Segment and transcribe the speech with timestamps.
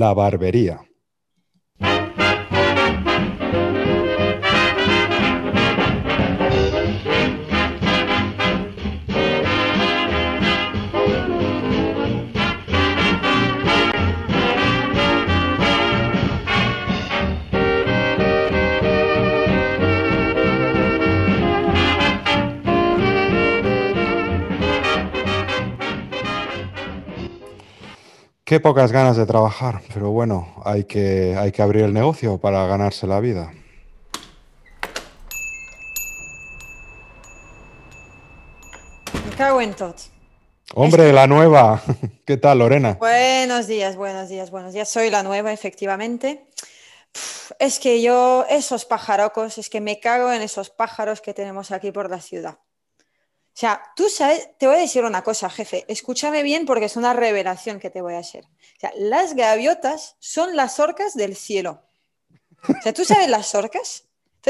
[0.00, 0.89] La barbería.
[28.50, 32.66] Qué pocas ganas de trabajar, pero bueno, hay que, hay que abrir el negocio para
[32.66, 33.52] ganarse la vida.
[39.24, 39.94] Me cago en todo.
[40.74, 41.80] Hombre, la nueva.
[42.26, 42.96] ¿Qué tal, Lorena?
[42.98, 44.88] Buenos días, buenos días, buenos días.
[44.88, 46.48] Soy la nueva, efectivamente.
[47.60, 51.92] Es que yo, esos pajarocos, es que me cago en esos pájaros que tenemos aquí
[51.92, 52.58] por la ciudad.
[53.60, 56.96] O sea, tú sabes, te voy a decir una cosa, jefe, escúchame bien porque es
[56.96, 58.46] una revelación que te voy a hacer.
[58.46, 61.82] O sea, las gaviotas son las orcas del cielo.
[62.66, 64.04] O sea, ¿tú sabes las orcas?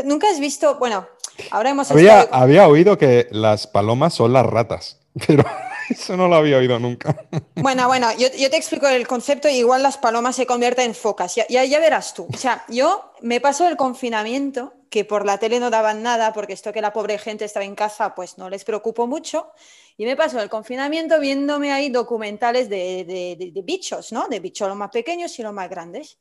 [0.05, 1.09] Nunca has visto, bueno,
[1.51, 5.45] ahora hemos Había, estado- había oído que las palomas son las ratas, pero
[5.89, 7.17] eso no lo había oído nunca.
[7.57, 10.95] Bueno, bueno, yo, yo te explico el concepto y igual las palomas se convierten en
[10.95, 11.35] focas.
[11.35, 12.29] Ya, ya, ya verás tú.
[12.33, 16.53] O sea, yo me paso el confinamiento, que por la tele no daban nada, porque
[16.53, 19.53] esto que la pobre gente estaba en casa, pues no les preocupó mucho.
[19.97, 24.27] Y me paso el confinamiento viéndome ahí documentales de, de- bichos, ¿no?
[24.29, 26.19] De bichos los más pequeños y los más grandes.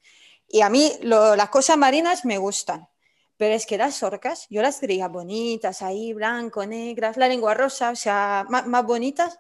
[0.47, 2.87] Y a mí las cosas marinas me gustan.
[3.37, 7.91] Pero es que las orcas, yo las creía bonitas ahí, blanco, negras, la lengua rosa,
[7.91, 9.37] o sea, más bonitas.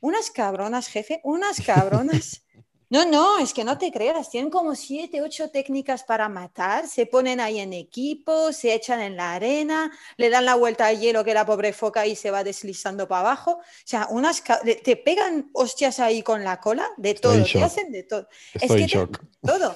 [0.00, 2.42] Unas cabronas, jefe, unas cabronas.
[2.92, 7.06] No, no, es que no te creas, tienen como siete, ocho técnicas para matar, se
[7.06, 11.24] ponen ahí en equipo, se echan en la arena, le dan la vuelta al hielo
[11.24, 13.52] que la pobre foca ahí se va deslizando para abajo.
[13.52, 14.42] O sea, unas
[14.84, 17.62] te pegan hostias ahí con la cola, de Estoy todo, te shock.
[17.62, 18.28] hacen de todo.
[18.52, 19.08] Es que te-
[19.40, 19.74] todo.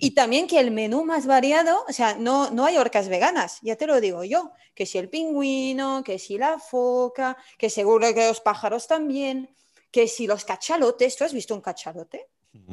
[0.00, 3.76] Y también que el menú más variado, o sea, no, no hay orcas veganas, ya
[3.76, 8.26] te lo digo yo, que si el pingüino, que si la foca, que seguro que
[8.26, 9.54] los pájaros también,
[9.92, 12.26] que si los cachalotes, ¿tú has visto un cachalote?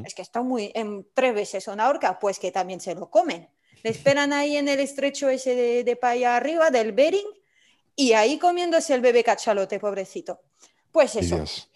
[0.05, 3.49] Es que está muy, en tres veces una orca, pues que también se lo comen.
[3.83, 7.27] Le esperan ahí en el estrecho ese de, de para allá arriba, del Bering,
[7.95, 10.41] y ahí comiéndose el bebé cachalote, pobrecito.
[10.91, 11.35] Pues eso.
[11.35, 11.69] Dios.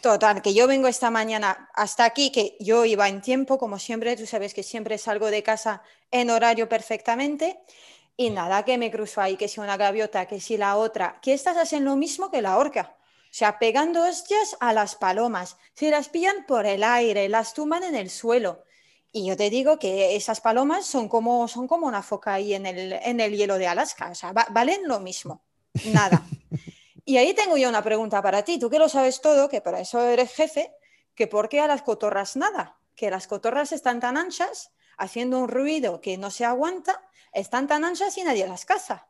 [0.00, 4.16] Total, que yo vengo esta mañana hasta aquí, que yo iba en tiempo, como siempre,
[4.16, 7.60] tú sabes que siempre salgo de casa en horario perfectamente,
[8.16, 11.34] y nada, que me cruzo ahí, que si una gaviota, que si la otra, que
[11.34, 12.96] estas hacen lo mismo que la orca,
[13.30, 17.84] o sea, pegando hostias a las palomas, se las pillan por el aire, las tumban
[17.84, 18.64] en el suelo.
[19.12, 22.66] Y yo te digo que esas palomas son como, son como una foca ahí en
[22.66, 25.44] el, en el hielo de Alaska, o sea, va- valen lo mismo,
[25.82, 26.32] nada.
[27.04, 29.80] Y ahí tengo yo una pregunta para ti, tú que lo sabes todo, que para
[29.80, 30.74] eso eres jefe,
[31.14, 35.48] que por qué a las cotorras nada, que las cotorras están tan anchas, haciendo un
[35.48, 37.02] ruido que no se aguanta,
[37.32, 39.09] están tan anchas y nadie las caza.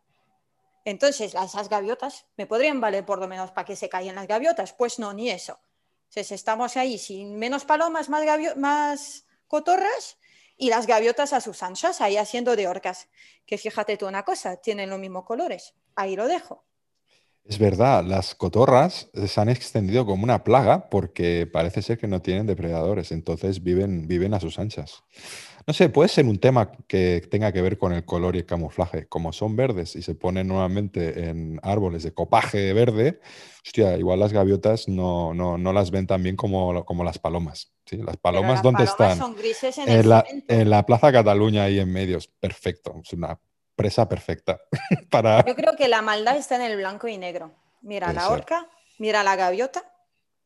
[0.85, 4.27] Entonces, las- esas gaviotas me podrían valer por lo menos para que se caigan las
[4.27, 4.73] gaviotas.
[4.73, 5.59] Pues no, ni eso.
[6.09, 8.25] Entonces, estamos ahí sin menos palomas, más,
[8.57, 10.17] más cotorras
[10.57, 13.09] y las gaviotas a sus anchas, ahí haciendo de orcas.
[13.47, 15.75] Que fíjate tú una cosa, tienen los mismos colores.
[15.95, 16.65] Ahí lo dejo.
[17.45, 22.21] Es verdad, las cotorras se han extendido como una plaga porque parece ser que no
[22.21, 25.03] tienen depredadores, entonces viven, viven a sus anchas.
[25.67, 28.47] No sé, puede ser un tema que tenga que ver con el color y el
[28.47, 29.07] camuflaje.
[29.07, 33.21] Como son verdes y se ponen nuevamente en árboles de copaje verde,
[33.65, 37.73] hostia, igual las gaviotas no, no, no las ven tan bien como, como las palomas.
[37.85, 37.99] ¿sí?
[37.99, 39.19] Las palomas, las ¿dónde palomas están?
[39.19, 40.55] son grises en el la, cemento.
[40.55, 42.29] en la Plaza Cataluña, ahí en medios.
[42.29, 43.39] Perfecto, es una
[43.77, 44.61] presa perfecta
[45.11, 45.45] para...
[45.45, 47.53] Yo creo que la maldad está en el blanco y negro.
[47.83, 48.33] Mira Puede la ser.
[48.33, 49.85] orca, mira la gaviota.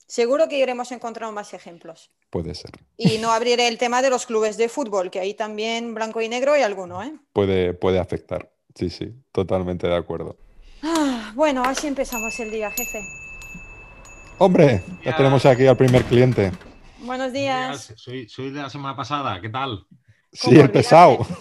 [0.06, 2.10] Seguro que iremos encontrando más ejemplos.
[2.31, 2.72] Puede ser.
[2.97, 6.28] Y no abriré el tema de los clubes de fútbol, que ahí también blanco y
[6.28, 7.12] negro hay alguno, ¿eh?
[7.33, 8.51] Puede, puede afectar.
[8.74, 10.36] Sí, sí, totalmente de acuerdo.
[10.83, 13.01] Ah, bueno, así empezamos el día, jefe.
[14.39, 16.53] Hombre, ya tenemos aquí al primer cliente.
[16.98, 17.92] Buenos días.
[17.97, 19.86] Soy, soy de la semana pasada, ¿qué tal?
[20.33, 21.18] Sí, ¿Cómo el pesado.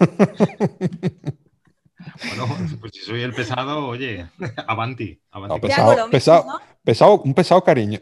[2.27, 2.48] Bueno,
[2.80, 4.27] pues si soy el pesado, oye,
[4.68, 5.56] avanti, avanti.
[5.56, 5.68] No, Te
[6.12, 8.00] pesado, pesado, un pesado cariño,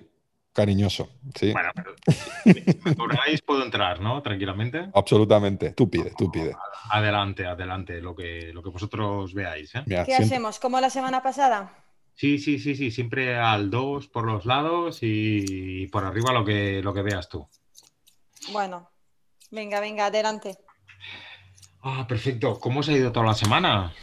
[0.54, 1.10] cariñoso.
[1.36, 1.96] Sí, Bueno, pero
[2.44, 4.22] si me cobráis, puedo entrar, ¿no?
[4.22, 4.90] Tranquilamente.
[4.94, 5.72] absolutamente.
[5.72, 6.56] Tú pide, tú pide.
[6.92, 9.84] Adelante, adelante, lo que, lo que vosotros veáis, ¿eh?
[9.86, 10.60] Mira, ¿Qué siempre- hacemos?
[10.60, 11.74] ¿Como la semana pasada?
[12.16, 16.82] Sí, sí, sí, sí, siempre al 2 por los lados y por arriba lo que,
[16.84, 17.48] lo que veas tú.
[18.52, 18.90] Bueno,
[19.50, 20.58] venga, venga, adelante.
[21.84, 22.60] Ah, perfecto.
[22.60, 23.94] ¿Cómo os ha ido toda la semana?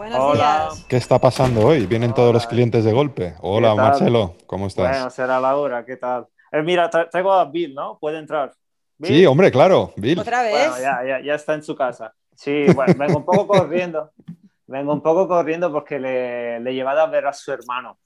[0.00, 0.68] Buenos Hola.
[0.70, 0.86] días.
[0.88, 1.84] ¿Qué está pasando hoy?
[1.84, 2.50] ¿Vienen todos los Hola.
[2.50, 3.34] clientes de golpe?
[3.42, 3.74] Hola.
[3.74, 4.88] Marcelo, ¿cómo estás?
[4.88, 6.26] Bueno, será la hora, ¿qué tal?
[6.50, 7.98] Eh, mira, tra- traigo a Bill, ¿no?
[7.98, 8.50] Puede entrar.
[8.96, 9.10] Bill.
[9.14, 10.18] Sí, hombre, claro, Bill.
[10.18, 10.70] ¿Otra vez?
[10.70, 12.14] Bueno, ya, ya, ya está en su casa.
[12.34, 14.10] Sí, bueno, vengo un poco corriendo.
[14.66, 17.98] Vengo un poco corriendo porque le, le he llevado a ver a su hermano.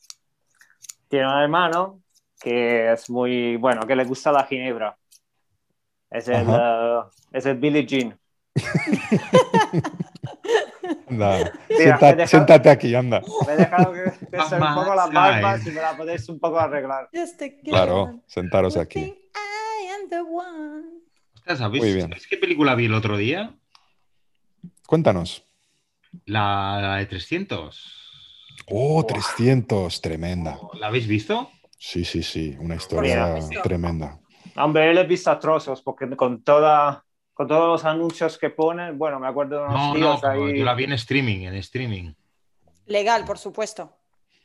[1.06, 2.00] Tiene un hermano
[2.41, 4.96] que es muy, bueno, que le gusta la ginebra.
[6.11, 7.00] Es el, eh,
[7.31, 8.19] es el Billie Jean.
[11.08, 13.22] Anda, Mira, sienta- me he dejado- siéntate aquí, anda.
[13.46, 14.10] Me he dejado que,
[14.48, 17.08] sea un poco las barbas y me la podéis un poco arreglar.
[17.64, 19.00] Claro, sentaros aquí.
[19.00, 20.84] think I am the one.
[21.34, 22.08] Ostras, ¿sabéis, Muy bien.
[22.08, 23.54] ¿sabéis qué película vi el otro día?
[24.86, 25.44] Cuéntanos.
[26.26, 28.00] La, la de 300.
[28.68, 30.58] Oh, 300, tremenda.
[30.78, 31.50] ¿La habéis visto?
[31.78, 34.18] Sí, sí, sí, una historia tremenda.
[34.56, 37.04] Hombre, él he visto a trozos porque con, toda,
[37.34, 40.46] con todos los anuncios que ponen, bueno, me acuerdo de unos No, no, tíos pero
[40.46, 40.58] ahí.
[40.58, 42.12] yo la vi en streaming, en streaming.
[42.86, 43.96] Legal, por supuesto.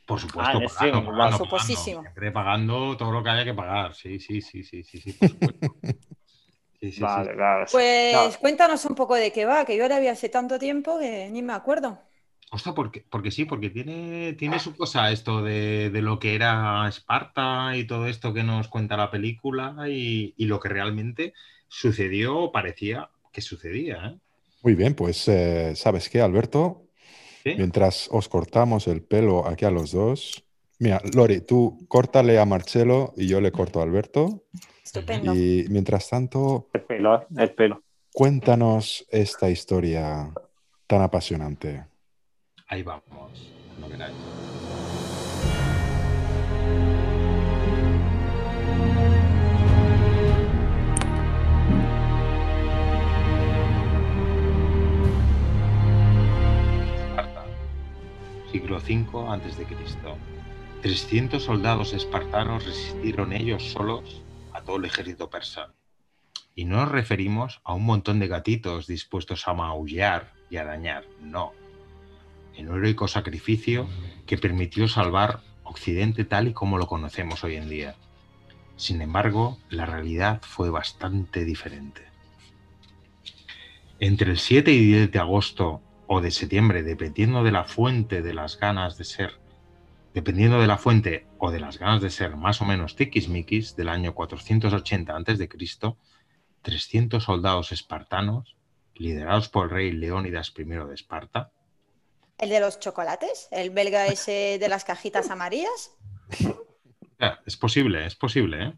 [0.06, 1.36] Por supuesto, Ah, pagando, pagando, por pagando.
[1.38, 2.00] supuestísimo.
[2.02, 3.94] Siempre pagando todo lo que haya que pagar.
[3.94, 5.76] Sí, sí, sí, sí, sí, sí, por supuesto.
[6.80, 7.00] Sí, sí, sí.
[7.00, 7.66] Vale, claro.
[7.70, 8.40] Pues No.
[8.40, 11.42] cuéntanos un poco de qué va, que yo la vi hace tanto tiempo que ni
[11.42, 11.98] me acuerdo.
[12.52, 16.88] Ostras, porque, porque sí, porque tiene, tiene su cosa esto de, de lo que era
[16.88, 21.32] Esparta y todo esto que nos cuenta la película y, y lo que realmente
[21.68, 24.04] sucedió o parecía que sucedía.
[24.06, 24.18] ¿eh?
[24.62, 26.82] Muy bien, pues eh, ¿sabes qué, Alberto?
[27.44, 27.54] ¿Sí?
[27.56, 30.44] Mientras os cortamos el pelo aquí a los dos.
[30.80, 34.42] Mira, Lori, tú córtale a Marcelo y yo le corto a Alberto.
[34.84, 35.34] Estupendo.
[35.36, 37.82] Y mientras tanto, El pelo, el pelo.
[38.12, 40.32] cuéntanos esta historia
[40.88, 41.84] tan apasionante.
[42.70, 43.02] Ahí vamos,
[43.70, 44.14] cuando queráis.
[58.52, 59.66] Siglo V a.C.
[60.82, 65.74] 300 soldados espartanos resistieron ellos solos a todo el ejército persa.
[66.54, 71.04] Y no nos referimos a un montón de gatitos dispuestos a maullar y a dañar,
[71.20, 71.59] no
[72.68, 73.88] un heroico sacrificio
[74.26, 75.40] que permitió salvar
[75.70, 77.94] Occidente tal y como lo conocemos hoy en día.
[78.76, 82.02] Sin embargo, la realidad fue bastante diferente.
[84.00, 88.34] Entre el 7 y 10 de agosto o de septiembre, dependiendo de la fuente de
[88.34, 89.38] las ganas de ser,
[90.12, 93.90] dependiendo de la fuente o de las ganas de ser más o menos tiquismiquis del
[93.90, 95.48] año 480 a.C.,
[96.62, 98.56] 300 soldados espartanos,
[98.94, 101.52] liderados por el rey Leónidas I de Esparta,
[102.40, 103.48] ¿El de los chocolates?
[103.50, 105.92] ¿El belga ese de las cajitas amarillas?
[107.46, 108.64] Es posible, es posible.
[108.64, 108.72] ¿eh?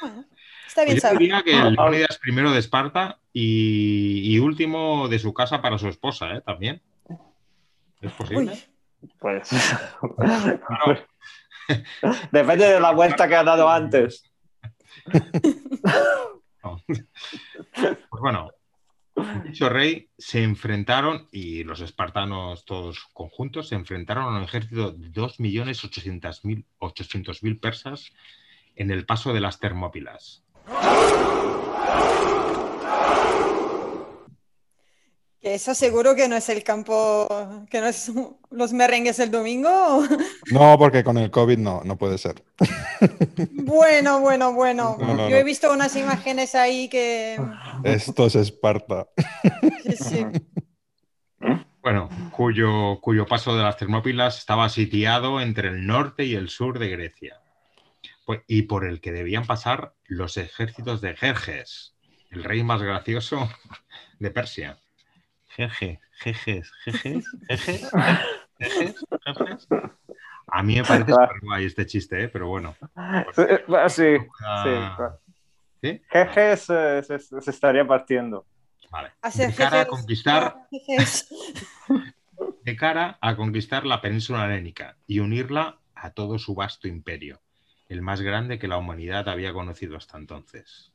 [0.00, 0.24] Bueno,
[0.66, 1.18] está bien Yo saber.
[1.18, 5.88] diría que el Leónidas primero de Esparta y, y último de su casa para su
[5.88, 6.40] esposa, ¿eh?
[6.40, 6.80] También.
[8.00, 8.52] ¿Es posible?
[9.02, 9.50] Uy, Pues.
[12.30, 14.24] Depende de la vuelta que ha dado antes.
[16.62, 16.80] No.
[16.86, 18.50] Pues bueno,
[19.44, 25.10] dicho rey se enfrentaron, y los espartanos todos conjuntos, se enfrentaron a un ejército de
[25.12, 28.12] 2.800.000 800.000 persas
[28.76, 30.42] en el paso de las Termópilas.
[35.40, 37.26] Que eso seguro que no es el campo,
[37.70, 38.12] que no es
[38.50, 40.02] los merengues el domingo.
[40.50, 42.42] No, porque con el COVID no, no puede ser.
[43.52, 44.96] Bueno, bueno, bueno.
[45.00, 47.38] No, no, Yo he visto unas imágenes ahí que...
[47.84, 49.08] Esto es Esparta.
[49.84, 50.26] sí, sí.
[51.82, 56.78] Bueno, cuyo, cuyo paso de las Termópilas estaba sitiado entre el norte y el sur
[56.78, 57.40] de Grecia,
[58.26, 61.94] pues- y por el que debían pasar los ejércitos de Jerjes,
[62.30, 63.48] el rey más gracioso
[64.18, 64.78] de Persia.
[65.50, 67.90] Jerjes, Jerjes, Jerjes, Jerjes,
[68.58, 69.68] Jerjes, Jerjes.
[70.52, 72.28] A mí me parece súper guay este chiste, ¿eh?
[72.28, 72.74] pero bueno.
[73.34, 74.26] Sí, bueno, sí, sí.
[74.44, 75.16] Ah,
[75.80, 76.02] ¿sí?
[76.10, 78.46] Jeje se, se- se estaría partiendo.
[78.90, 79.12] Vale.
[79.34, 81.28] De cara a jejes, conquistar jejes.
[82.64, 87.40] de cara a conquistar la península helénica y unirla a todo su vasto imperio,
[87.88, 90.92] el más grande que la humanidad había conocido hasta entonces.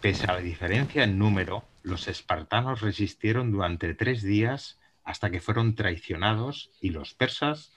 [0.00, 5.74] Pese a la diferencia en número, los espartanos resistieron durante tres días hasta que fueron
[5.74, 7.72] traicionados y los persas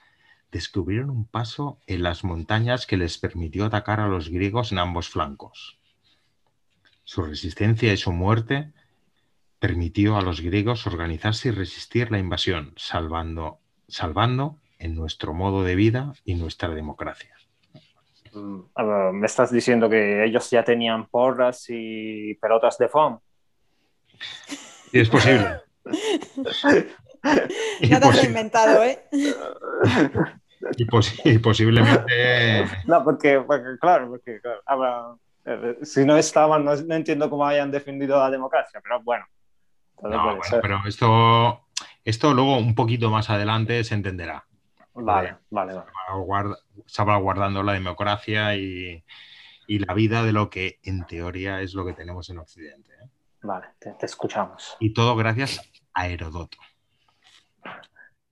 [0.52, 5.08] descubrieron un paso en las montañas que les permitió atacar a los griegos en ambos
[5.08, 5.78] flancos.
[7.02, 8.72] Su resistencia y su muerte
[9.58, 15.74] permitió a los griegos organizarse y resistir la invasión, salvando, salvando en nuestro modo de
[15.74, 17.36] vida y nuestra democracia.
[18.32, 23.18] Mm, a ver, Me estás diciendo que ellos ya tenían porras y pelotas de foam.
[24.92, 25.60] Y es posible.
[27.80, 29.04] Y, Nada se ha posi- inventado, ¿eh?
[29.12, 29.28] y
[31.24, 36.94] y posiblemente No, porque, porque, claro, porque claro, habrá- eh, si no estaban, no, no
[36.96, 39.24] entiendo cómo hayan defendido la democracia, pero bueno.
[40.02, 41.60] No, bueno, pero esto,
[42.04, 44.44] esto luego un poquito más adelante se entenderá.
[44.94, 45.90] Vale, vale, vale.
[46.08, 49.02] Salvaguard- Salvaguardando la democracia y,
[49.66, 52.90] y la vida de lo que en teoría es lo que tenemos en Occidente.
[53.02, 53.08] ¿eh?
[53.42, 54.76] Vale, te, te escuchamos.
[54.80, 55.60] Y todo gracias
[55.94, 56.58] a Herodoto.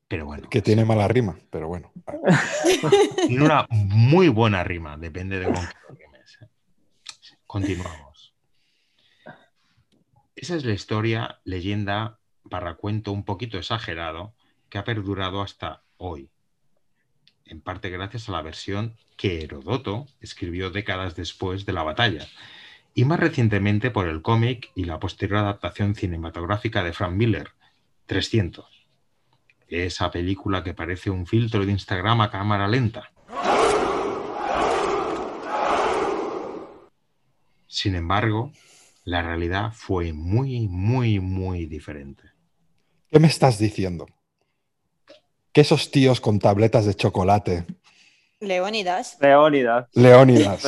[0.09, 1.93] Pero bueno, Que tiene mala rima, pero bueno.
[3.29, 6.49] tiene una muy buena rima, depende de con qué lo rimes, ¿eh?
[7.47, 8.35] Continuamos.
[10.35, 14.35] Esa es la historia, leyenda, barra cuento un poquito exagerado,
[14.69, 16.31] que ha perdurado hasta hoy.
[17.51, 22.29] En parte gracias a la versión que Herodoto escribió décadas después de la batalla,
[22.95, 27.51] y más recientemente por el cómic y la posterior adaptación cinematográfica de Frank Miller,
[28.07, 28.65] 300.
[29.67, 33.11] Esa película que parece un filtro de Instagram a cámara lenta.
[37.67, 38.53] Sin embargo,
[39.03, 42.23] la realidad fue muy, muy, muy diferente.
[43.11, 44.07] ¿Qué me estás diciendo?
[45.53, 47.67] Que esos tíos con tabletas de chocolate,
[48.41, 49.19] Leónidas.
[49.21, 50.63] Leónidas, Leónidas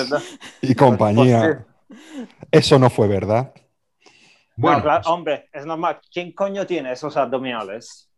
[0.61, 1.65] y compañía,
[2.51, 3.55] eso no fue verdad.
[4.57, 5.99] Bueno, no, claro, pues, hombre, es normal.
[6.13, 8.11] ¿Quién coño tiene esos abdominales?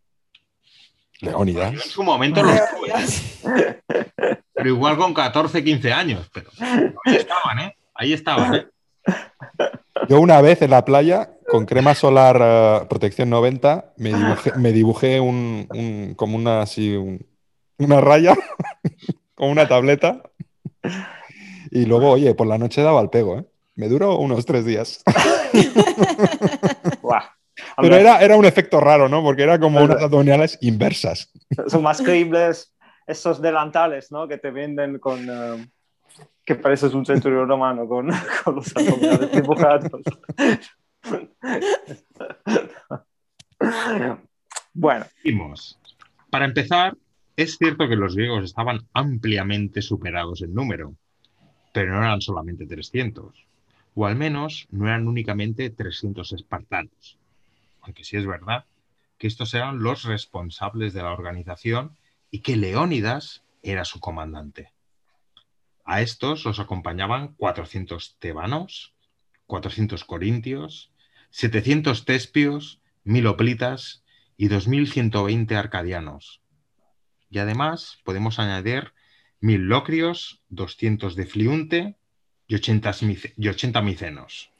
[1.21, 1.85] yo en Leónidas.
[1.85, 3.23] su momento los tuve, Leónidas.
[4.53, 6.29] pero igual con 14, 15 años.
[6.33, 6.51] Pero
[7.05, 7.77] ahí estaban, ¿eh?
[7.95, 8.67] Ahí estaban, ¿eh?
[10.09, 14.73] Yo una vez en la playa, con crema solar eh, protección 90, me dibujé, me
[14.73, 17.25] dibujé un, un- como una, así, un-
[17.79, 18.35] una raya
[19.37, 20.21] con una tableta.
[21.71, 23.45] Y luego, oye, por la noche daba el pego, ¿eh?
[23.77, 25.05] Me duró unos tres días.
[27.77, 29.23] Pero era, era un efecto raro, ¿no?
[29.23, 31.31] Porque era como unas abdominales inversas.
[31.69, 32.75] Son más creíbles
[33.07, 34.27] esos delantales, ¿no?
[34.27, 35.21] Que te venden con...
[35.29, 35.69] eh,
[36.45, 38.09] que pareces un centurión romano con,
[38.45, 38.75] con los
[39.33, 39.89] dibujados.
[44.73, 45.07] Bueno.
[46.31, 46.97] Para empezar,
[47.37, 50.95] es cierto que los griegos estaban ampliamente superados en número,
[51.73, 53.47] pero no eran solamente 300,
[53.95, 57.19] o al menos no eran únicamente 300 espartanos.
[57.83, 58.65] Aunque sí es verdad
[59.19, 61.97] que estos eran los responsables de la organización
[62.31, 64.73] y que Leónidas era su comandante.
[65.85, 68.95] A estos los acompañaban 400 tebanos,
[69.47, 70.91] 400 corintios,
[71.39, 74.05] 700 tespios, 1000 hoplitas
[74.37, 76.41] y 2120 arcadianos.
[77.29, 78.93] Y además podemos añadir
[79.41, 81.97] 1000 locrios, 200 de Fliunte
[82.47, 84.51] y 80, mice- y 80 micenos.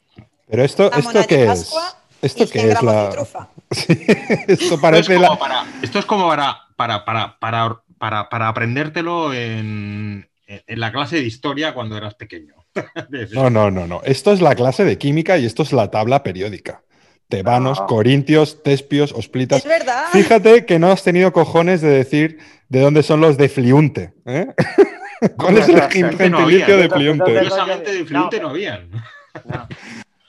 [0.49, 1.73] Pero esto, ¿esto qué es?
[2.21, 3.49] ¿Esto qué 100 es la...?
[3.71, 5.27] Sí, esto Esto parece es la...
[5.29, 10.91] como para, esto es como para, para, para, para, para, para aprendértelo en, en la
[10.91, 12.64] clase de historia cuando eras pequeño.
[13.33, 14.01] No, no, no, no.
[14.03, 16.81] Esto es la clase de química y esto es la tabla periódica.
[17.29, 17.87] Tebanos, No.
[17.87, 19.59] corintios, tespios, osplitas.
[19.59, 20.05] Es verdad.
[20.11, 22.37] Fíjate que no has tenido cojones de decir
[22.69, 24.13] de dónde son los de Fliunte.
[24.25, 24.47] ¿eh?
[25.37, 27.23] ¿Cuál es el gentilicio de Fliunte?
[27.23, 28.89] Curiosamente de Fliunte No, no habían.
[28.91, 29.67] no.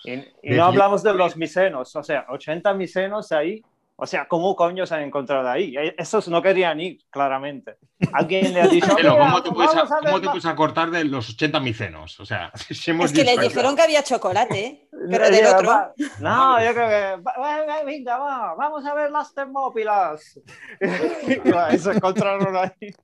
[0.09, 0.13] Y,
[0.53, 3.61] y no hablamos de los micenos, o sea, 80 micenos ahí.
[3.99, 5.75] O sea, ¿cómo coño se han encontrado ahí?
[5.75, 7.79] Eh, Esos no querían ir, claramente.
[8.13, 8.93] Alguien le ha dicho.
[8.95, 12.21] Pero "Mira, ¿cómo te, puedes, a cómo te puedes acortar de los 80 micenos?
[12.21, 15.95] O sea, si hemos Es que les dijeron que había chocolate, pero del otro.
[16.21, 17.85] No, yo creo que.
[17.87, 20.39] Venga, va, vamos a ver las termópilas.
[21.27, 22.95] y va, y se encontraron ahí.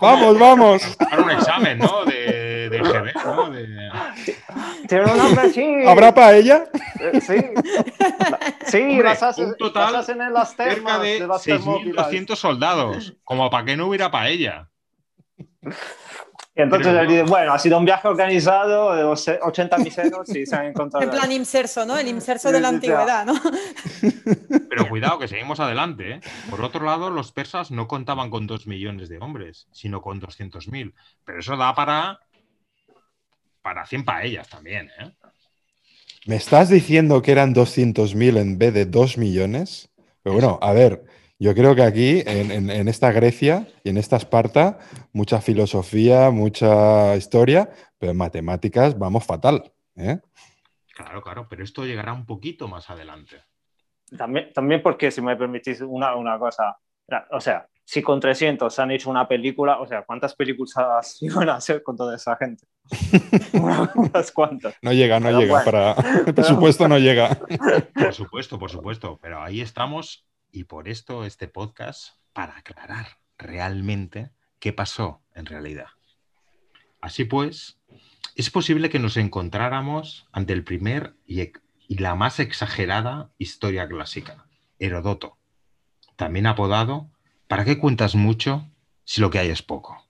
[0.00, 0.96] Vamos, vamos.
[0.98, 2.04] para un examen, ¿no?
[2.04, 3.50] De, de GB, ¿no?
[3.50, 3.90] De-
[4.88, 5.66] Tiene un nombre, sí.
[5.86, 6.64] ¿Habrá paella?
[7.00, 7.36] Eh, Sí.
[8.66, 12.10] Sí, Hombre, las, hacen, un total las hacen en las cerca termas de de termópilas.
[12.10, 14.68] 6.200 soldados, como para que no hubiera paella.
[16.58, 20.44] Y entonces él dice, bueno, ha sido un viaje organizado de los 80 miseros y
[20.44, 21.04] se han encontrado.
[21.04, 21.96] En plan inserso, ¿no?
[21.96, 23.40] El inserso de la antigüedad, ¿no?
[24.68, 26.14] Pero cuidado, que seguimos adelante.
[26.14, 26.20] ¿eh?
[26.50, 30.94] Por otro lado, los persas no contaban con 2 millones de hombres, sino con 200.000.
[31.24, 32.18] Pero eso da para,
[33.62, 34.90] para 100 paellas también.
[34.98, 35.12] ¿eh?
[36.26, 39.90] ¿Me estás diciendo que eran 200.000 en vez de 2 millones?
[40.24, 41.04] Pero bueno, a ver,
[41.38, 44.78] yo creo que aquí, en, en- en esta Grecia y en esta Esparta,
[45.12, 49.72] mucha filosofía, mucha historia, pero en matemáticas vamos fatal.
[49.96, 50.18] ¿eh?
[50.94, 53.36] Claro, claro, pero esto llegará un poquito más adelante.
[54.16, 56.76] También, también porque, si me permitís una, una cosa,
[57.30, 61.54] o sea, si con 300 han hecho una película, o sea, ¿cuántas películas iban a
[61.56, 62.64] hacer con toda esa gente?
[63.94, 64.74] Unas cuantas.
[64.82, 65.52] No llega, no Pero llega.
[65.52, 65.64] bueno.
[65.64, 65.92] Para...
[66.26, 67.38] El presupuesto no llega.
[67.94, 69.18] Por supuesto, por supuesto.
[69.22, 75.88] Pero ahí estamos Y por esto este podcast, para aclarar realmente qué pasó en realidad.
[77.00, 77.78] Así pues,
[78.34, 81.40] es posible que nos encontráramos ante el primer y,
[81.88, 84.46] y la más exagerada historia clásica,
[84.78, 85.36] Herodoto,
[86.16, 87.10] también apodado
[87.48, 88.68] ¿Para qué cuentas mucho
[89.04, 90.06] si lo que hay es poco?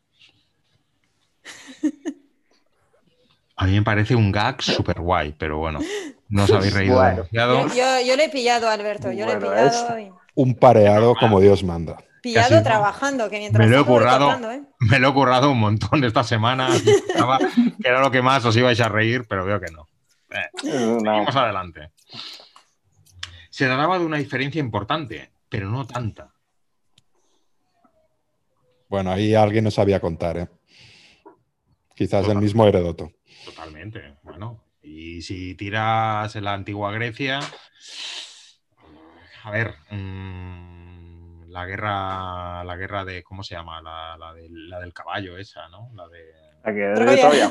[3.57, 5.81] A mí me parece un gag súper guay, pero bueno,
[6.29, 7.17] no os habéis reído Bueno.
[7.25, 7.69] demasiado.
[7.69, 9.99] Yo, yo, yo le he pillado, Alberto, yo Bueno, le he pillado.
[9.99, 11.97] y- Un pareado como Dios manda.
[12.23, 14.31] Pillado Casi- trabajando, que mientras Me lo he currado.
[14.53, 14.63] ¿eh?
[14.79, 16.69] Me lo he currado un montón esta semana.
[17.09, 19.89] Pensaba que era lo que más os ibais a reír, pero veo que no.
[21.05, 21.91] Vamos adelante.
[23.51, 26.33] Se trataba de una diferencia importante, pero no tanta.
[28.89, 30.49] Bueno, ahí alguien no sabía contar, ¿eh?
[31.97, 33.11] Quizás el mismo Heródoto.
[33.45, 34.15] Totalmente.
[34.23, 37.41] Bueno, y si tiras en la antigua Grecia,
[39.45, 43.81] a ver, mm, la guerra, la guerra de, ¿cómo se llama?
[43.83, 45.91] La, la del, la del caballo esa, ¿no?
[45.95, 46.25] La de.
[46.65, 47.51] La que- de Troya.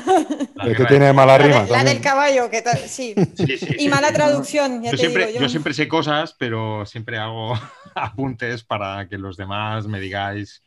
[0.54, 1.62] la que tiene de- mala La, rima.
[1.64, 3.14] de- la del caballo, que tal, sí.
[3.36, 5.48] Sí, sí, Y mala traducción, ya Yo te siempre, digo yo yo.
[5.48, 7.54] siempre sé cosas, pero siempre hago
[7.94, 10.62] apuntes para que los demás me digáis.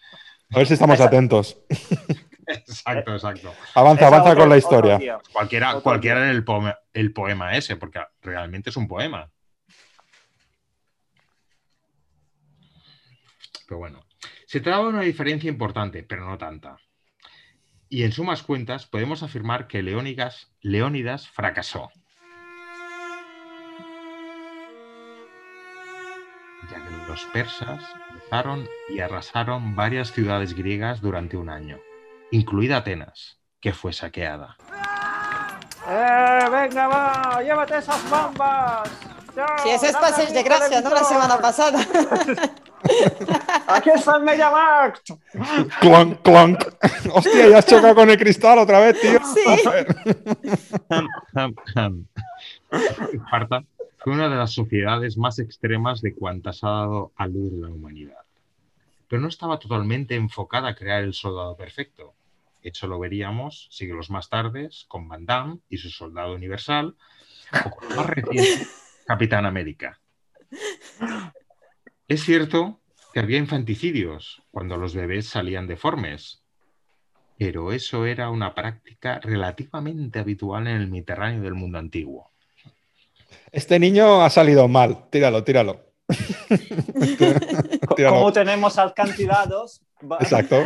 [0.53, 1.57] A ver si estamos atentos.
[2.47, 3.53] Exacto, exacto.
[3.75, 4.99] Avanza, Esa avanza otro- con la historia.
[5.31, 9.29] Cualquiera, cualquiera el poema, el poema ese, porque realmente es un poema.
[13.71, 14.03] Pero bueno,
[14.47, 16.75] se trata de una diferencia importante, pero no tanta.
[17.87, 21.89] Y en sumas cuentas, podemos afirmar que Leónidas, Leónidas fracasó.
[26.69, 31.79] Ya que los persas cruzaron y arrasaron varias ciudades griegas durante un año,
[32.29, 34.57] incluida Atenas, que fue saqueada.
[35.87, 37.41] ¡Eh, venga, va!
[37.41, 38.91] ¡Llévate esas bombas!
[39.33, 40.89] ¡Ya, Si ese es pases mi de gracia, ¿no?
[40.89, 41.87] La semana pasada.
[43.67, 45.11] ¡Aquí está el MediaMarkt!
[45.79, 46.63] Clonk, clonk.
[47.13, 49.19] Hostia, ya has chocado con el cristal otra vez, tío.
[49.33, 49.41] Sí.
[53.13, 53.63] Esparta
[53.97, 58.17] fue una de las sociedades más extremas de cuantas ha dado a luz la humanidad.
[59.07, 62.15] Pero no estaba totalmente enfocada a crear el soldado perfecto.
[62.63, 66.95] Eso lo veríamos siglos más tarde con Van Damme y su soldado universal,
[67.65, 68.67] o con más reciente
[69.05, 69.99] Capitán América.
[72.07, 72.80] Es cierto
[73.13, 76.43] que había infanticidios cuando los bebés salían deformes,
[77.37, 82.29] pero eso era una práctica relativamente habitual en el Mediterráneo del mundo antiguo.
[83.51, 85.09] Este niño ha salido mal.
[85.09, 85.81] Tíralo, tíralo.
[86.07, 86.15] Co-
[87.95, 88.15] Tíralo.
[88.15, 89.81] Como tenemos alcantilados...
[90.09, 90.61] va- Exacto.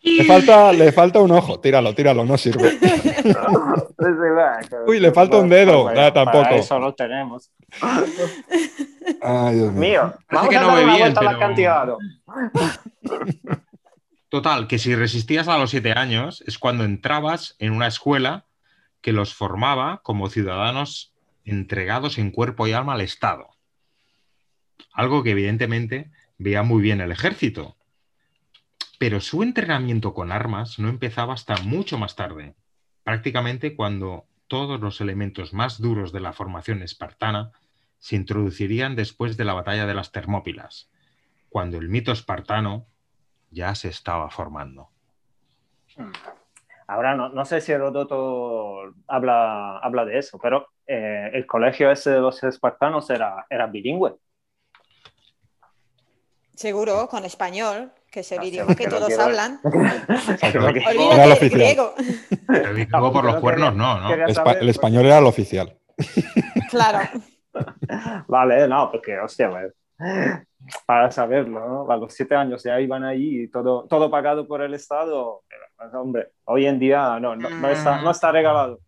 [0.00, 1.60] Le falta, le falta un ojo.
[1.60, 2.78] Tíralo, tíralo, no sirve.
[4.86, 5.92] Uy, le falta un dedo.
[5.92, 6.44] Nada, tampoco.
[6.44, 7.50] Para eso lo tenemos.
[9.22, 10.04] Ay, Dios mío.
[10.04, 11.98] Mío, vamos que a no dar ve una bien, vuelta al pero- acantilado.
[14.28, 18.44] Total, que si resistías a los siete años es cuando entrabas en una escuela
[19.00, 23.48] que los formaba como ciudadanos entregados en cuerpo y alma al Estado.
[24.92, 27.76] Algo que evidentemente veía muy bien el ejército.
[28.98, 32.54] Pero su entrenamiento con armas no empezaba hasta mucho más tarde,
[33.04, 37.52] prácticamente cuando todos los elementos más duros de la formación espartana
[37.98, 40.90] se introducirían después de la batalla de las Termópilas,
[41.48, 42.86] cuando el mito espartano
[43.50, 44.90] ya se estaba formando.
[46.86, 52.10] Ahora no, no sé si Heródoto habla, habla de eso, pero eh, el colegio ese
[52.10, 54.16] de los espartanos era, era bilingüe.
[56.54, 59.60] Seguro, con español, que es el idioma que todos quiero- hablan.
[60.42, 61.60] El Olvídate del oficial.
[61.60, 61.94] griego.
[62.46, 64.12] Pero luego por los No cuernos no, ¿no?
[64.12, 65.76] el pues, español era el oficial.
[66.70, 66.98] Claro.
[68.26, 69.72] Vale, no, porque, hostia, pues,
[70.86, 71.90] para saberlo, ¿no?
[71.90, 75.42] A los siete años ya iban ahí y todo, todo pagado por el Estado.
[75.76, 78.80] Pues, hombre, hoy en día no, no, no está, no está regalado.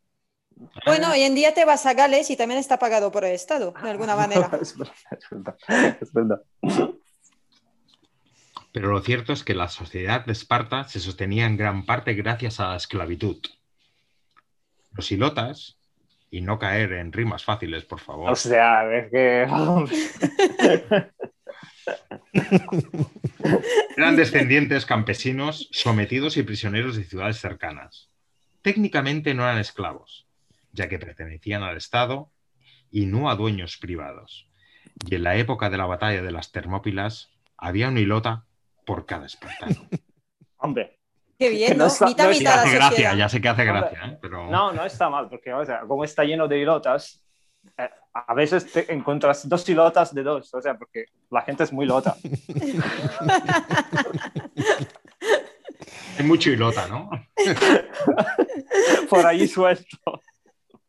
[0.85, 3.73] Bueno, hoy en día te vas a Gales y también está pagado por el Estado,
[3.83, 4.51] de alguna manera.
[4.61, 6.43] es verdad, es verdad.
[8.73, 12.61] Pero lo cierto es que la sociedad de Esparta se sostenía en gran parte gracias
[12.61, 13.39] a la esclavitud.
[14.93, 15.77] Los ilotas,
[16.31, 19.47] y no caer en rimas fáciles, por favor, O sea, es que...
[23.97, 28.09] eran descendientes campesinos sometidos y prisioneros de ciudades cercanas.
[28.63, 30.27] Técnicamente no eran esclavos,
[30.73, 32.31] ya que pertenecían al Estado
[32.93, 34.47] y no a dueños privados.
[35.09, 38.45] Y en la época de la batalla de las Termópilas había un ilota
[38.85, 39.75] por cada espartano.
[40.59, 40.97] Hombre,
[41.39, 41.87] Qué bien, no ¿no?
[41.87, 44.19] está- Mitad, no Ya mitad hace gracia, ya sé que hace Hombre, gracia, ¿eh?
[44.21, 47.25] pero no, no está mal, porque o sea, como está lleno de ilotas,
[47.79, 51.73] eh, a veces te encuentras dos silotas de dos, o sea, porque la gente es
[51.73, 52.15] muy lota.
[56.19, 57.09] Es mucho hilota, ¿no?
[59.09, 60.21] Por ahí suelto.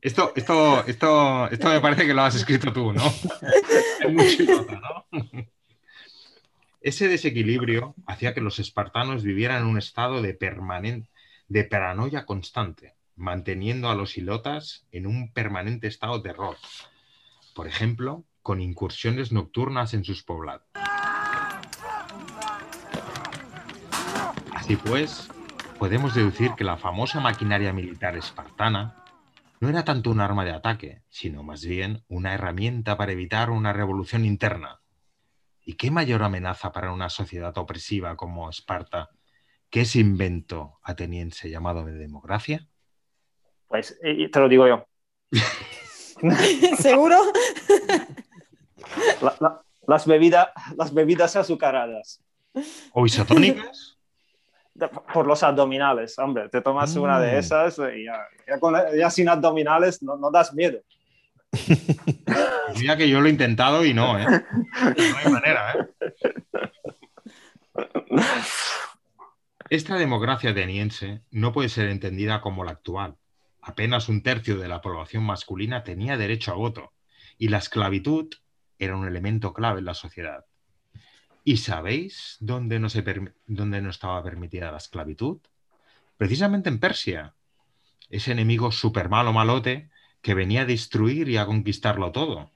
[0.01, 3.03] Esto, esto, esto, esto me parece que lo has escrito tú, ¿no?
[3.05, 5.05] Es mucho hilota, ¿no?
[6.81, 11.11] Ese desequilibrio hacía que los espartanos vivieran en un estado de, permanente,
[11.47, 16.57] de paranoia constante, manteniendo a los hilotas en un permanente estado de terror.
[17.53, 20.63] Por ejemplo, con incursiones nocturnas en sus poblados.
[24.51, 25.29] Así pues,
[25.77, 28.95] podemos deducir que la famosa maquinaria militar espartana
[29.59, 33.71] no era tanto un arma de ataque, sino más bien una herramienta para evitar una
[33.71, 34.80] revolución interna.
[35.63, 39.09] ¿Y qué mayor amenaza para una sociedad opresiva como Esparta
[39.69, 42.67] que ese invento ateniense llamado de democracia?
[43.67, 44.85] Pues y te lo digo yo.
[46.79, 47.17] ¿Seguro?
[49.21, 52.21] La- la- las, bebidas, las bebidas azucaradas.
[52.93, 53.97] ¿O isotónicas?
[55.13, 57.21] Por los abdominales, hombre, te tomas una Mm.
[57.21, 60.79] de esas y ya, ya con- ya sin abdominales no, no das miedo.
[62.79, 64.25] Mira que yo lo he intentado y no, ¿eh?
[64.25, 65.87] No hay manera, ¿eh?
[69.69, 73.15] Esta democracia ateniense no puede ser entendida como la actual.
[73.61, 76.93] Apenas un tercio de la población masculina tenía derecho a voto
[77.37, 78.33] y la esclavitud
[78.79, 80.45] era un elemento clave en la sociedad.
[81.43, 83.03] ¿Y sabéis dónde no, se
[83.45, 85.39] dónde no estaba permitida la esclavitud?
[86.17, 87.35] Precisamente en Persia.
[88.09, 89.90] Ese enemigo super malo malote
[90.21, 92.51] que venía a destruir y a conquistarlo todo.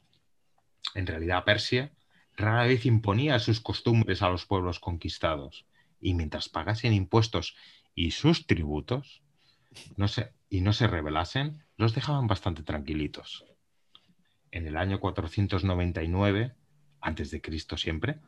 [0.94, 1.92] En realidad, Persia
[2.38, 5.66] rara vez imponía sus costumbres a los pueblos conquistados,
[6.02, 7.56] y mientras pagasen impuestos
[7.96, 9.22] y sus tributos
[9.98, 13.46] no se- y no se rebelasen, los dejaban bastante tranquilitos.
[14.52, 16.54] En el año 499,
[17.02, 18.20] antes de Cristo siempre,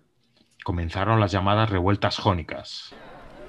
[0.64, 2.94] comenzaron las llamadas revueltas jónicas.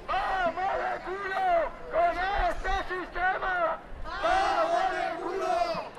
[0.07, 3.83] ¡Vamos de culo con este sistema!
[4.05, 5.55] ¡Vamos de culo!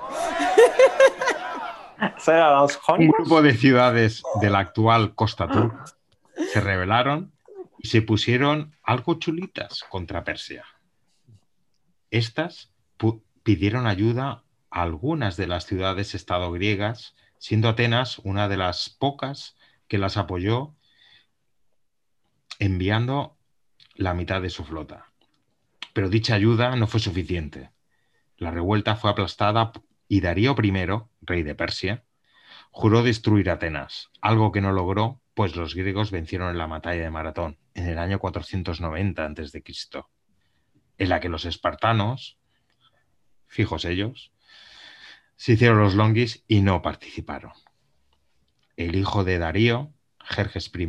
[0.10, 1.89] Eso eran los
[2.98, 5.86] Un grupo de ciudades de la actual Costa Turca
[6.52, 7.34] se rebelaron
[7.78, 10.66] y se pusieron algo chulitas contra Persia.
[12.12, 12.72] Estas
[13.44, 19.58] pidieron ayuda a algunas de las ciudades-estado griegas, siendo Atenas una de las pocas
[19.88, 20.76] que las apoyó
[22.60, 23.38] enviando
[23.96, 25.12] la mitad de su flota.
[25.94, 27.72] Pero dicha ayuda no fue suficiente.
[28.38, 29.72] La revuelta fue aplastada
[30.10, 30.74] y Darío I,
[31.22, 32.04] rey de Persia,
[32.72, 37.10] juró destruir Atenas, algo que no logró, pues los griegos vencieron en la batalla de
[37.12, 39.64] Maratón en el año 490 a.C.,
[40.98, 42.38] en la que los espartanos,
[43.48, 44.34] fijos ellos,
[45.38, 47.54] se hicieron los longuis y no participaron.
[48.76, 50.88] El hijo de Darío, Jerjes I,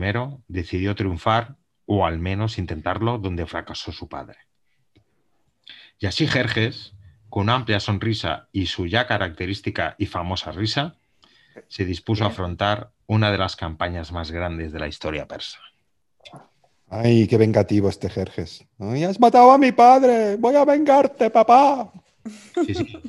[0.49, 4.39] decidió triunfar, o al menos intentarlo, donde fracasó su padre.
[5.99, 6.95] Y así Jerjes,
[7.31, 10.97] con una amplia sonrisa y su ya característica y famosa risa,
[11.69, 15.59] se dispuso a afrontar una de las campañas más grandes de la historia persa.
[16.88, 18.66] Ay, qué vengativo este Jerjes.
[18.79, 20.37] Ay, has matado a mi padre.
[20.37, 21.93] Voy a vengarte, papá.
[22.66, 23.01] Sí, sí.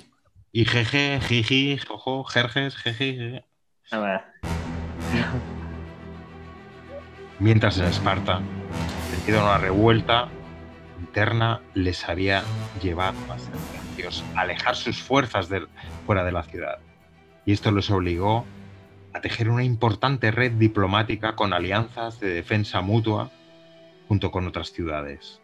[0.51, 3.45] Y jeje, jiji, jojo, jerjes, jeje, jeje.
[3.91, 4.21] A ver,
[7.39, 10.29] Mientras en Esparta, a una revuelta
[11.11, 12.41] interna, les había
[12.81, 13.51] llevado a ser
[13.97, 15.49] tercios, a alejar sus fuerzas
[16.05, 16.79] fuera de la ciudad.
[17.45, 18.45] Y esto les obligó
[19.11, 23.29] a tejer una importante red diplomática con alianzas de defensa mutua
[24.07, 25.41] junto con otras ciudades,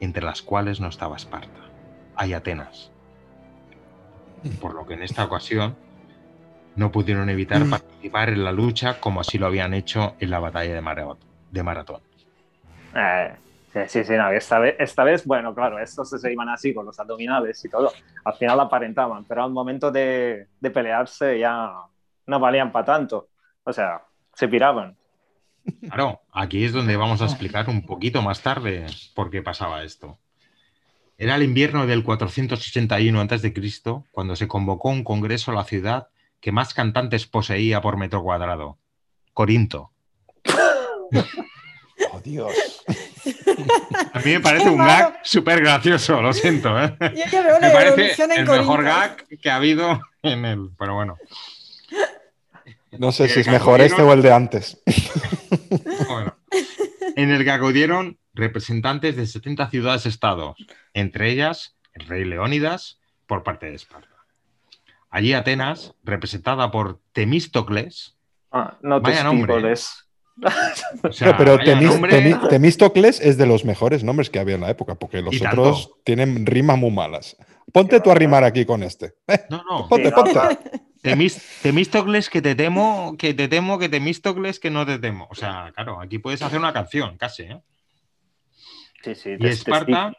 [0.00, 1.68] entre las cuales no estaba Esparta.
[2.16, 2.90] Hay Atenas.
[4.58, 5.76] Por lo que en esta ocasión
[6.76, 10.72] no pudieron evitar participar en la lucha como así lo habían hecho en la batalla
[10.72, 12.00] de Maratón.
[12.94, 13.34] Eh,
[13.72, 16.86] sí, sí, sí, no, esta vez, esta vez, bueno, claro, estos se iban así con
[16.86, 17.92] los abdominales y todo.
[18.24, 21.72] Al final aparentaban, pero al momento de, de pelearse ya
[22.26, 23.28] no valían para tanto.
[23.64, 24.02] O sea,
[24.34, 24.96] se piraban.
[25.80, 30.18] Claro, aquí es donde vamos a explicar un poquito más tarde por qué pasaba esto.
[31.18, 33.54] Era el invierno del 481 a.C.
[34.10, 36.08] cuando se convocó un congreso a la ciudad
[36.40, 38.78] que más cantantes poseía por metro cuadrado,
[39.34, 39.92] Corinto.
[42.12, 42.82] Oh, Dios.
[44.12, 45.10] A mí me parece Qué un malo.
[45.10, 46.78] gag súper gracioso, lo siento.
[46.82, 46.96] ¿eh?
[47.00, 50.44] Yo ya veo Me la parece evolución en el mejor gag que ha habido en
[50.44, 50.70] el...
[50.78, 51.16] Pero bueno,
[52.92, 54.80] No sé si es mejor este o el de antes.
[56.08, 56.36] bueno.
[57.16, 60.56] En el que acudieron representantes de 70 ciudades-estados,
[60.94, 64.08] entre ellas el rey Leónidas por parte de Esparta.
[65.10, 68.16] Allí Atenas, representada por Temístocles,
[68.52, 69.22] Ah, no Vaya.
[71.02, 74.62] o sea, pero Temis- nombre- Temi- Temístocles es de los mejores nombres que había en
[74.62, 75.60] la época, porque los tanto.
[75.62, 77.36] otros tienen rimas muy malas.
[77.72, 79.14] Ponte tú a rimar aquí con este.
[79.28, 79.88] Eh, No, no.
[79.88, 80.38] ponte, ponte.
[81.02, 85.28] Temis- Temístocles que te temo, que te temo, que Temístocles que no te temo.
[85.30, 87.60] O sea, claro, aquí puedes hacer una canción, casi, ¿eh?
[89.02, 90.12] Sí, sí, ¿Y Esparta?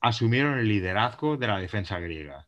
[0.00, 2.46] Asumieron el liderazgo de la defensa griega,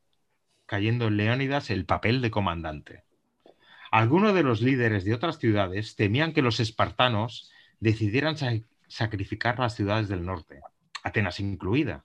[0.66, 3.04] cayendo en Leónidas el papel de comandante.
[3.90, 8.52] Algunos de los líderes de otras ciudades temían que los espartanos decidieran sa-
[8.88, 10.60] sacrificar las ciudades del norte,
[11.02, 12.04] Atenas incluida,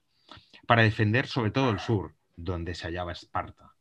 [0.66, 3.74] para defender sobre todo el sur, donde se hallaba Esparta.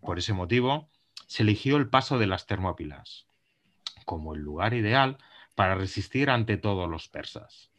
[0.00, 0.90] Por ese motivo,
[1.26, 3.26] se eligió el paso de las Termópilas
[4.04, 5.18] como el lugar ideal
[5.54, 7.70] para resistir ante todos los persas.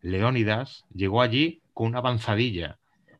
[0.00, 2.78] Leónidas llegó allí con una avanzadilla,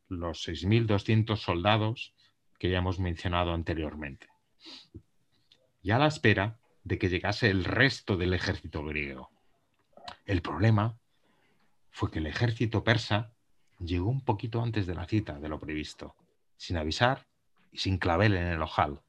[0.09, 2.15] los 6.200 soldados
[2.59, 4.29] que ya hemos mencionado anteriormente,
[5.85, 9.31] y a la espera de que llegase el resto del ejército griego.
[10.25, 10.99] El problema
[11.91, 13.35] fue que el ejército persa
[13.79, 16.17] llegó un poquito antes de la cita de lo previsto,
[16.57, 17.27] sin avisar
[17.71, 19.03] y sin clavel en el ojal,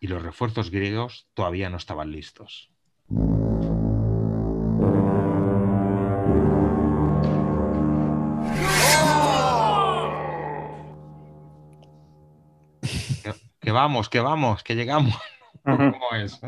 [0.00, 2.70] y los refuerzos griegos todavía no estaban listos.
[13.22, 15.14] Que, que vamos, que vamos, que llegamos.
[15.64, 16.40] ¿Cómo es?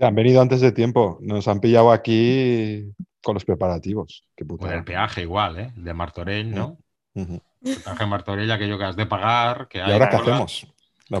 [0.00, 1.18] Han venido antes de tiempo.
[1.20, 4.24] Nos han pillado aquí con los preparativos.
[4.36, 5.72] Qué el peaje igual, ¿eh?
[5.76, 6.78] De Martorell, ¿no?
[7.14, 7.42] Ujú.
[7.62, 9.68] El peaje de Martorell, aquello que has de pagar.
[9.68, 10.66] Que ¿Y hay ahora qué hacemos?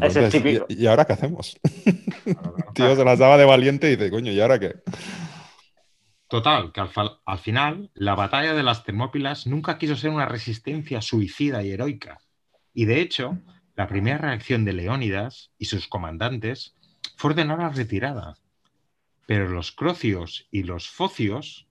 [0.00, 0.66] pregunta es es, típico.
[0.68, 1.58] ¿y, y ahora qué hacemos?
[2.74, 4.74] Tío, se las daba de valiente y dice, coño, ¿y ahora qué?
[6.28, 6.90] Total, que al,
[7.24, 12.18] al final la batalla de las Termópilas nunca quiso ser una resistencia suicida y heroica.
[12.74, 13.38] Y de hecho,
[13.78, 16.74] la primera reacción de Leónidas y sus comandantes
[17.16, 18.34] fue ordenar la retirada.
[19.28, 21.68] Pero los crocios y los focios,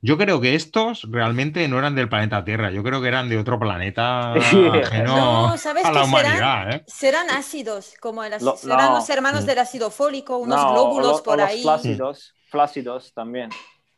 [0.00, 3.38] yo creo que estos realmente no eran del planeta Tierra, yo creo que eran de
[3.38, 5.14] otro planeta ajeno
[5.50, 6.24] No, ¿sabes a la qué serán?
[6.26, 6.74] humanidad.
[6.74, 6.84] ¿eh?
[6.88, 8.94] Serán ácidos, como el Lo- serán no.
[8.96, 9.46] los hermanos Mm.
[9.46, 11.62] del ácido fólico, unos No, o glóbulos lo- por o los ahí.
[11.62, 13.50] Flácidos, flácidos también.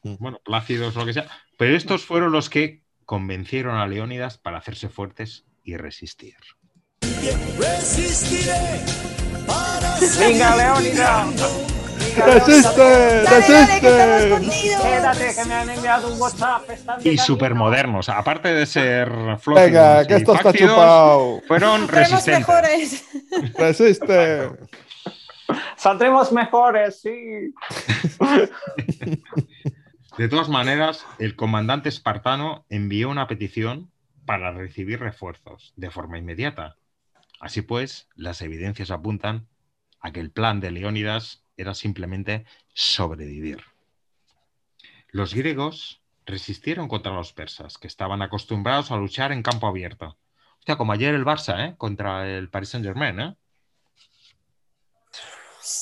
[0.02, 1.26] Bueno, plácidos, lo que sea.
[1.56, 6.34] Pero estos fueron los que convencieron a Leónidas para hacerse fuertes y resistir.
[10.18, 10.54] ¡Venga!
[12.26, 12.84] ¡Resiste!
[13.24, 14.26] ¡Dale, dale, que estamos ¡Resiste!
[14.26, 14.82] escondidos!
[14.82, 16.62] Quédate, que me han enviado un WhatsApp.
[17.04, 21.42] Y supermodernos, aparte de ser Venga, flócidos que y esto está chupado.
[21.48, 22.48] fueron Seremos resistentes.
[22.48, 23.04] mejores.
[23.58, 24.50] ¡Resiste!
[25.76, 27.52] Saldremos mejores, sí.
[30.16, 33.90] De todas maneras, el comandante espartano envió una petición
[34.26, 36.76] para recibir refuerzos de forma inmediata.
[37.44, 39.46] Así pues, las evidencias apuntan
[40.00, 43.62] a que el plan de Leónidas era simplemente sobrevivir.
[45.10, 50.16] Los griegos resistieron contra los persas, que estaban acostumbrados a luchar en campo abierto.
[50.58, 51.74] Hostia, como ayer el Barça, ¿eh?
[51.76, 53.34] Contra el Paris Saint-Germain, ¿eh?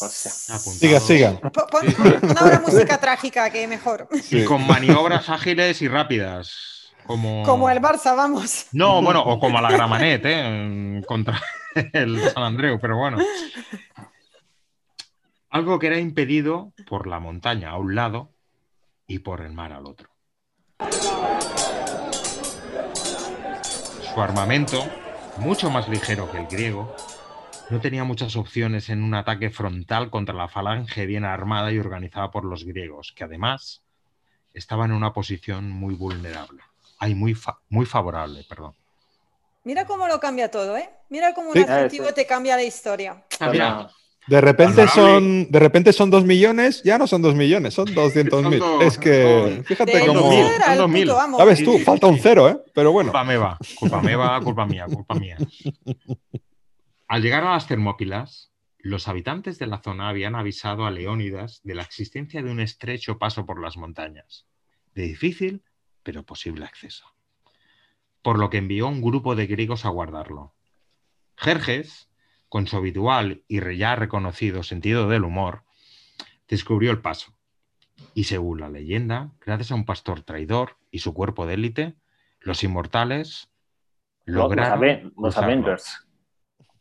[0.00, 0.32] Hostia.
[0.32, 1.38] Siga, siga.
[1.38, 1.86] Po- Pon,
[2.38, 4.08] ahora música trágica, que mejor.
[4.32, 6.81] Y con maniobras ágiles y rápidas.
[7.06, 7.42] Como...
[7.44, 8.66] Como el Barça, vamos.
[8.72, 11.02] No, bueno, o como a la Gramanet, ¿eh?
[11.06, 11.40] Contra
[11.92, 13.18] el San Andreu, pero bueno.
[15.50, 18.32] Algo que era impedido por la montaña a un lado
[19.06, 20.08] y por el mar al otro.
[24.14, 24.84] Su armamento,
[25.38, 26.94] mucho más ligero que el griego,
[27.70, 32.30] no tenía muchas opciones en un ataque frontal contra la falange bien armada y organizada
[32.30, 33.82] por los griegos, que además
[34.52, 36.62] estaba en una posición muy vulnerable.
[37.02, 38.74] Ay, muy, fa- muy favorable, perdón.
[39.64, 40.88] Mira cómo lo cambia todo, ¿eh?
[41.08, 41.60] Mira cómo un Sí.
[41.62, 42.14] adjetivo Ah, sí.
[42.14, 43.24] te cambia la historia.
[43.40, 43.90] Ah, mira,
[44.28, 45.02] De repente Honorable.
[45.02, 48.60] son, de repente son dos millones, ya no son dos millones, son doscientos mil.
[48.60, 50.20] Son dos- Es que, fíjate Son cómo.
[50.20, 51.08] dos mil, mil.
[51.36, 52.56] Sabes tú, falta un cero, ¿eh?
[52.72, 53.10] Pero bueno.
[53.10, 55.38] Culpa me va, culpa me va, culpa mía, culpa mía.
[57.08, 61.74] Al llegar a las Termópilas, los habitantes de la zona habían avisado a Leónidas de
[61.74, 64.46] la existencia de un estrecho paso por las montañas,
[64.94, 65.62] de difícil
[66.02, 67.06] pero posible acceso.
[68.22, 70.54] Por lo que envió un grupo de griegos a guardarlo.
[71.36, 72.10] Jerjes,
[72.48, 75.64] con su habitual y ya reconocido sentido del humor,
[76.48, 77.34] descubrió el paso.
[78.14, 81.96] Y según la leyenda, gracias a un pastor traidor y su cuerpo de élite,
[82.40, 83.48] los inmortales
[84.24, 85.52] Los, los lograron los cruzarlo.
[85.52, 86.01] Avengers.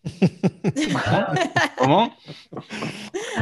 [1.78, 2.16] ¿Cómo?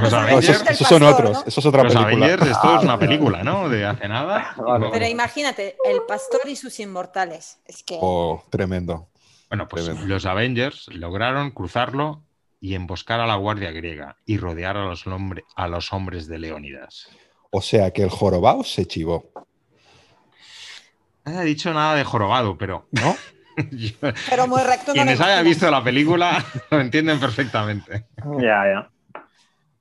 [0.02, 1.44] Los Avengers, esos, son otros, ¿no?
[1.46, 2.26] eso es otra los película.
[2.26, 3.70] Avengers, esto es una película, ¿no?
[3.70, 4.54] De hace nada.
[4.58, 4.90] Vale.
[4.92, 7.60] Pero imagínate, el pastor y sus inmortales.
[7.66, 7.98] Es que.
[8.02, 9.08] Oh, tremendo.
[9.50, 10.08] Bueno, pues Tremendo.
[10.08, 12.24] los Avengers lograron cruzarlo
[12.62, 16.40] y emboscar a la guardia griega y rodear a los, hombre- a los hombres de
[16.40, 17.08] Leónidas.
[17.52, 19.32] O sea que el jorobado se chivó,
[21.26, 23.16] No he dicho nada de jorobado, pero ¿no?
[24.30, 28.06] Pero muy recto no quienes hayan visto la película lo entienden perfectamente.
[28.40, 28.90] Ya, ya.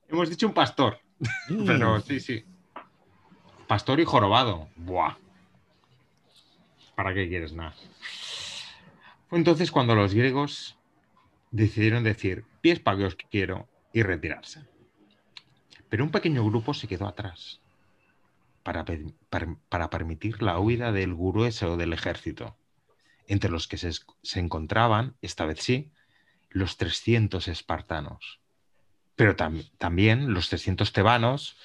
[0.07, 0.99] Hemos dicho un pastor,
[1.65, 2.01] pero Mm.
[2.01, 2.43] sí, sí.
[3.67, 4.69] Pastor y jorobado.
[4.75, 5.15] Buah.
[6.95, 7.73] ¿Para qué quieres nada?
[9.29, 10.75] Fue entonces cuando los griegos
[11.51, 14.61] decidieron decir pies para que os quiero y retirarse.
[15.89, 17.59] Pero un pequeño grupo se quedó atrás
[18.63, 18.83] para,
[19.69, 22.55] para permitir la huida del grueso del ejército,
[23.29, 23.89] entre los que se,
[24.21, 25.91] se encontraban, esta vez sí,
[26.49, 28.39] los 300 espartanos,
[29.15, 31.55] pero tam- también los 300 tebanos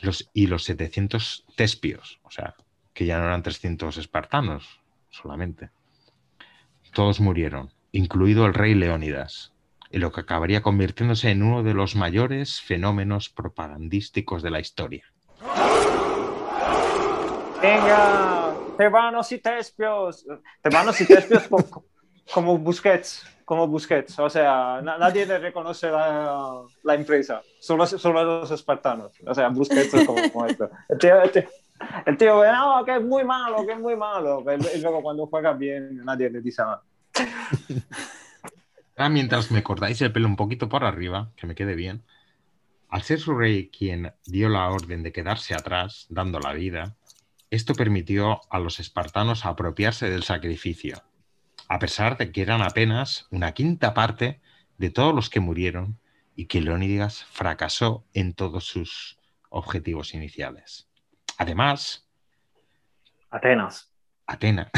[0.00, 2.54] los, y los 700 tespios, o sea,
[2.94, 4.80] que ya no eran 300 espartanos
[5.10, 5.70] solamente.
[6.92, 9.52] Todos murieron, incluido el rey Leónidas,
[9.90, 15.04] en lo que acabaría convirtiéndose en uno de los mayores fenómenos propagandísticos de la historia.
[17.62, 18.45] Venga,
[18.76, 20.26] tebanos y tespios.
[20.62, 21.84] Tebanos y tespios co-
[22.32, 24.18] como Busquets, como Busquets.
[24.18, 29.12] O sea, na- nadie le reconoce la, la empresa, solo, solo los espartanos.
[29.26, 30.70] O sea, Busquets es como, como esto.
[30.88, 31.42] El tío, el tío,
[32.06, 34.44] el tío, no, que es muy malo, que es muy malo.
[34.74, 36.82] Y luego cuando juega bien, nadie le dice nada.
[38.96, 42.02] Ahora, mientras me cortáis el pelo un poquito por arriba, que me quede bien,
[42.88, 46.96] al ser su rey quien dio la orden de quedarse atrás, dando la vida,
[47.50, 51.02] esto permitió a los espartanos apropiarse del sacrificio,
[51.68, 54.40] a pesar de que eran apenas una quinta parte
[54.78, 55.98] de todos los que murieron
[56.34, 60.88] y que Leónidas fracasó en todos sus objetivos iniciales.
[61.38, 62.06] Además,
[63.30, 63.92] Atenas.
[64.26, 64.70] Atena.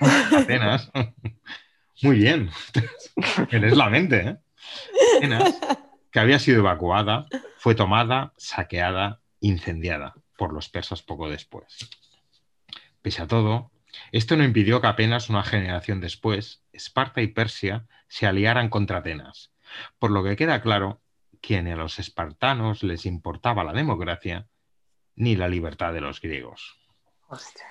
[0.36, 0.90] Atenas.
[2.02, 2.50] Muy bien.
[3.50, 4.36] Eres la mente, ¿eh?
[5.18, 5.58] Atenas,
[6.10, 7.26] que había sido evacuada,
[7.58, 11.88] fue tomada, saqueada, incendiada por los persas poco después.
[13.06, 13.70] Pese a todo,
[14.10, 19.52] esto no impidió que apenas una generación después, Esparta y Persia se aliaran contra Atenas,
[20.00, 21.00] por lo que queda claro
[21.40, 24.48] que ni a los espartanos les importaba la democracia
[25.14, 26.74] ni la libertad de los griegos.
[27.28, 27.64] Hostia.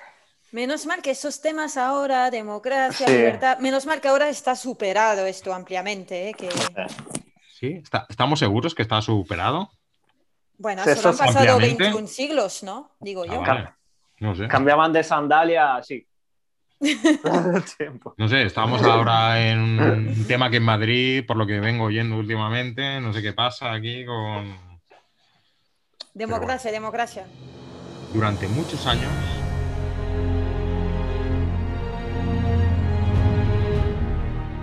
[0.52, 3.12] Menos mal que esos temas ahora, democracia, Sí.
[3.12, 6.32] libertad, menos mal que ahora está superado esto ampliamente, ¿eh?
[6.32, 6.48] que
[7.52, 7.72] ¿Sí?
[7.82, 9.70] ¿Está- ¿Estamos seguros que está superado?
[10.56, 11.84] bueno, Sí, solo han pasado ampliamente.
[11.84, 12.96] 21 siglos, ¿no?
[13.00, 13.40] Digo Ah, yo.
[13.42, 13.68] vale.
[14.20, 14.48] No sé.
[14.48, 16.06] Cambiaban de sandalia así.
[17.22, 18.14] Todo el tiempo.
[18.18, 22.16] No sé, estamos ahora en un tema que en Madrid, por lo que vengo oyendo
[22.16, 24.56] últimamente, no sé qué pasa aquí con...
[26.14, 27.26] Democracia, democracia.
[28.12, 29.10] Durante muchos años...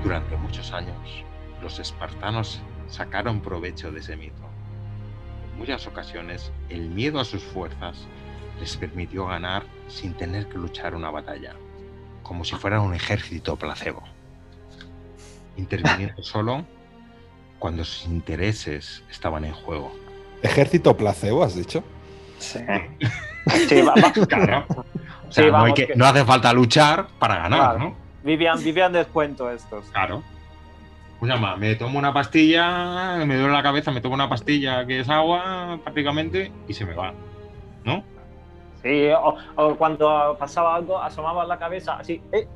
[0.04, 1.24] Durante muchos años,
[1.62, 4.44] los espartanos sacaron provecho de ese mito.
[5.52, 8.08] En muchas ocasiones, el miedo a sus fuerzas
[8.60, 11.54] les permitió ganar sin tener que luchar una batalla,
[12.24, 14.04] como si fuera un ejército placebo,
[15.58, 16.66] interviniendo solo
[17.60, 19.94] cuando sus intereses estaban en juego.
[20.42, 21.84] Ejército placebo, has dicho.
[22.40, 22.60] Sí.
[23.68, 24.66] Sí, va- va- Claro.
[24.70, 24.84] O
[25.28, 27.80] Sí, sea, no, hay vamos, que- que- no hace falta luchar para ganar, Claro.
[27.80, 27.96] ¿no?
[28.24, 29.84] vivían, vivían descuento estos.
[29.88, 30.24] Claro.
[31.20, 35.02] Pues llama, me tomo una pastilla, me duele la cabeza, me tomo una pastilla que
[35.02, 37.14] es agua prácticamente y se me va.
[37.84, 38.06] ¿No?
[38.84, 42.22] Sí, o, o cuando pasaba algo, asomaban la cabeza así.
[42.32, 42.48] ¿eh?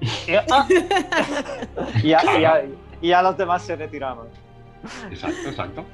[0.00, 0.66] Y, ah.
[3.02, 4.28] y, ya los demás se retiraban.
[5.10, 5.84] Exacto, exacto.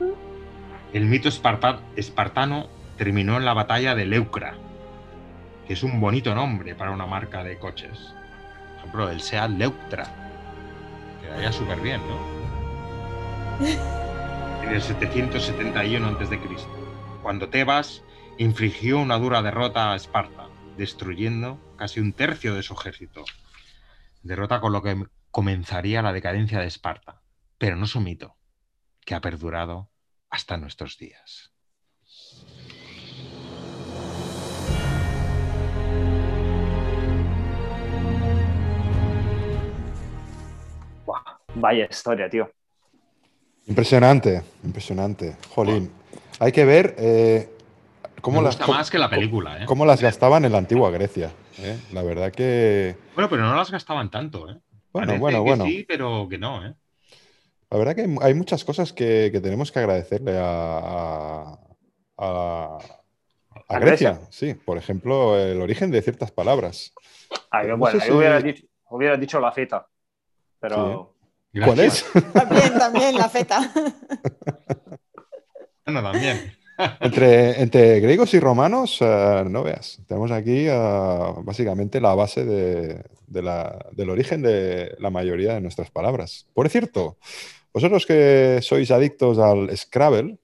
[0.92, 2.66] El mito esparta- espartano
[2.98, 4.54] terminó en la batalla de Leucra,
[5.66, 8.14] que es un bonito nombre para una marca de coches.
[8.74, 10.04] Por ejemplo, el SEAT Leuctra.
[11.22, 13.66] Quedaría súper bien, ¿no?
[14.62, 16.38] En el 771 a.C.,
[17.20, 18.04] cuando Tebas
[18.38, 23.24] infligió una dura derrota a Esparta, destruyendo casi un tercio de su ejército.
[24.22, 27.22] Derrota con lo que comenzaría la decadencia de Esparta,
[27.58, 28.36] pero no su mito,
[29.04, 29.90] que ha perdurado
[30.30, 31.52] hasta nuestros días.
[41.04, 42.50] Buah, vaya historia, tío.
[43.66, 45.36] Impresionante, impresionante.
[45.50, 45.92] Jolín.
[46.40, 47.51] Hay que ver eh,
[48.22, 49.66] cómo, Me las, gusta cómo- más que la película, ¿eh?
[49.66, 51.30] cómo las gastaban en la antigua Grecia.
[51.58, 51.78] ¿eh?
[51.92, 52.96] La verdad que.
[53.14, 54.58] Bueno, pero no las gastaban tanto, ¿eh?
[54.92, 55.64] Bueno, Parece bueno, que bueno.
[55.66, 56.74] Sí, pero que no, ¿eh?
[57.70, 61.58] La verdad que hay, hay muchas cosas que, que tenemos que agradecerle a, a,
[62.18, 64.10] a- a A Grecia.
[64.12, 64.28] Grecia.
[64.30, 66.92] Sí, por ejemplo, el origen de ciertas palabras.
[67.50, 69.86] Ay, No bueno, yo hubiera dicho, hubiera dicho la feta.
[70.60, 71.14] pero
[71.64, 72.04] ¿Cuál es?
[72.34, 73.72] También, también la feta.
[75.86, 76.54] Bueno, también.
[77.00, 80.00] Entre, entre griegos y romanos, eh, no veas.
[80.06, 85.60] Tenemos aquí eh, básicamente la base de- de la- del origen de la mayoría de
[85.60, 86.46] nuestras palabras.
[86.54, 87.16] Por cierto,
[87.72, 90.38] vosotros que sois adictos al Scrabble,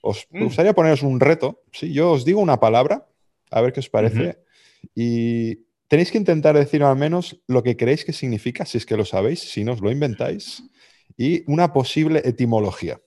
[0.00, 0.44] os Mm.
[0.44, 1.62] gustaría poneros un reto.
[1.72, 1.92] ¿sí?
[1.92, 3.06] Yo os digo una palabra,
[3.50, 4.38] a ver qué os parece,
[4.94, 5.56] y
[5.88, 9.04] tenéis que intentar decir al menos lo que creéis que significa, si es que lo
[9.04, 10.62] sabéis, si no os lo inventáis,
[11.16, 13.00] y una posible etimología.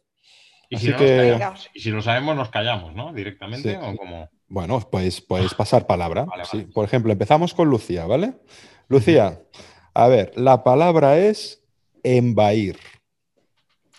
[0.74, 1.38] Y si, no que-
[1.74, 3.12] y si lo sabemos, nos callamos, ¿no?
[3.14, 3.78] Directamente Sí.
[3.80, 4.30] o como.
[4.48, 6.24] Bueno, pues podéis pasar palabra.
[6.24, 6.58] Vale, sí.
[6.60, 6.72] vale.
[6.74, 8.36] Por ejemplo, empezamos con Lucía, ¿vale?
[8.88, 9.42] Lucía,
[9.94, 11.62] a ver, la palabra es
[12.04, 12.80] embair.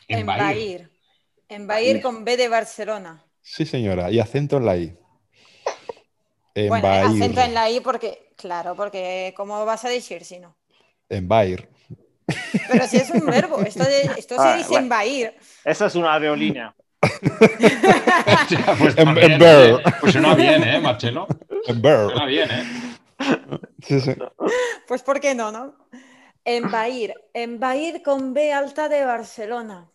[0.08, 0.90] Embair.
[1.48, 3.22] Embair con B de Barcelona.
[3.42, 4.96] Sí, señora, y acento en la I.
[6.54, 7.04] Bueno, Embair.
[7.04, 10.56] acento en la I porque, claro, porque ¿cómo vas a decir si no?
[11.08, 11.68] Embair.
[12.68, 14.84] Pero si es un verbo, esto, de- esto se Ah, dice bueno.
[14.84, 15.34] embair.
[15.64, 16.74] esa es una aerolínea.
[18.78, 19.72] Pues, Em- también, ember.
[19.74, 21.26] oye, pues suena bien, ¿eh, Marcelo?
[21.66, 22.10] Embair.
[22.10, 22.64] Suena bien, ¿eh?
[23.82, 24.14] Sí, sí.
[24.86, 25.74] Pues ¿por qué no, no?
[26.44, 27.14] Embair.
[27.34, 29.88] Embair con B alta de Barcelona.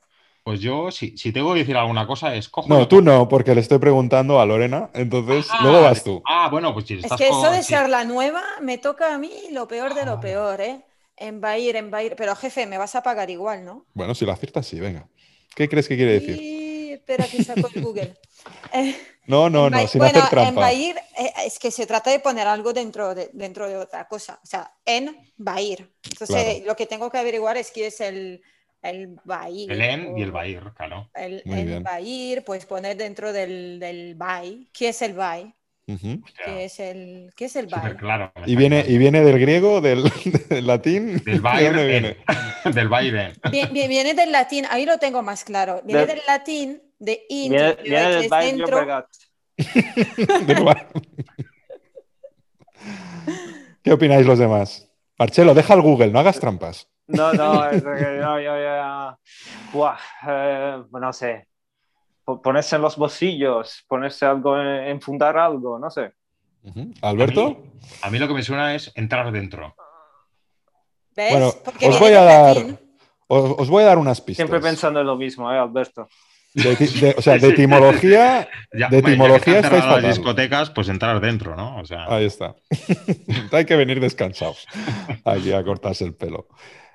[0.43, 2.69] Pues yo, si, si tengo que decir alguna cosa, es cojo.
[2.69, 6.23] No, tú no, porque le estoy preguntando a Lorena, entonces Ah, luego vas tú.
[6.25, 9.13] Ah, bueno, pues si Es estás que eso con- de ser la nueva me toca
[9.13, 10.21] a mí lo peor de Ah, lo vale.
[10.21, 10.81] peor, ¿eh?
[11.17, 12.15] Embair, embair.
[12.15, 13.85] Pero jefe, me vas a pagar igual, ¿no?
[13.93, 15.07] Bueno, si la aciertas, sí, venga.
[15.55, 16.39] ¿Qué crees que quiere decir?
[16.41, 18.13] Y espera que saco el Google.
[18.71, 18.95] Eh,
[19.25, 20.49] No, no, no, sin bueno, hacer trampa.
[20.71, 24.39] embair eh, es que se trata de poner algo dentro de, dentro de otra cosa.
[24.41, 25.91] O sea, en bair.
[26.09, 26.65] Entonces, Claro.
[26.65, 28.41] lo que tengo que averiguar es qué es el,
[28.81, 29.69] el bair.
[29.69, 31.09] El en y el bair, claro.
[31.13, 31.83] El en bien.
[31.83, 34.69] bair, pues poner dentro del, del bai.
[34.71, 35.53] ¿Qué es el bai?
[35.89, 36.21] Ujú.
[36.23, 38.31] Hostia, ¿Qué es el, qué es el claro.
[38.45, 40.03] Y viene, y viene del griego, del,
[40.49, 41.13] del latín.
[41.23, 41.87] Del ¿De bair, dónde en.
[42.03, 42.17] viene?
[42.73, 42.89] del
[43.71, 45.81] vie- Viene del latín, ahí lo tengo más claro.
[45.85, 49.07] Viene Del- del latín de int, Viene, que viene del es dentro.
[53.83, 54.89] ¿Qué opináis los demás?
[55.17, 56.89] Marcelo, deja el Google, no hagas trampas.
[57.07, 59.17] No, no, es que yo, yo ya.
[59.71, 61.47] Buah, eh, no sé.
[62.27, 66.11] Po- Ponerse en los bolsillos, ponerse algo, en, enfundar algo, no sé.
[67.01, 67.45] ¿Alberto?
[67.45, 67.57] A mí,
[68.01, 69.73] a mí lo que me suena es entrar dentro.
[71.15, 71.31] ¿Ves?
[71.31, 71.53] Bueno,
[71.87, 72.57] os voy a dar,
[73.27, 74.45] os, os voy a dar unas pistas.
[74.45, 76.09] Siempre pensando en lo mismo, ¿eh, Alberto?
[76.53, 81.21] De, ti- de- o sea, de etimología, Ya, De etimología estáis las discotecas, pues entrar
[81.21, 81.77] dentro, ¿no?
[81.77, 82.55] O sea, ahí está.
[83.53, 84.65] Hay que venir descansados
[85.23, 86.49] aquí a cortarse el pelo.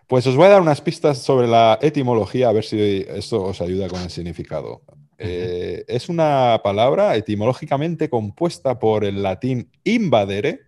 [0.07, 3.62] Pues os voy a dar unas pistas sobre la etimología, a ver si esto os
[3.62, 4.83] ayuda con el significado.
[5.25, 10.61] Eh, es una palabra etimológicamente compuesta por el latín invadere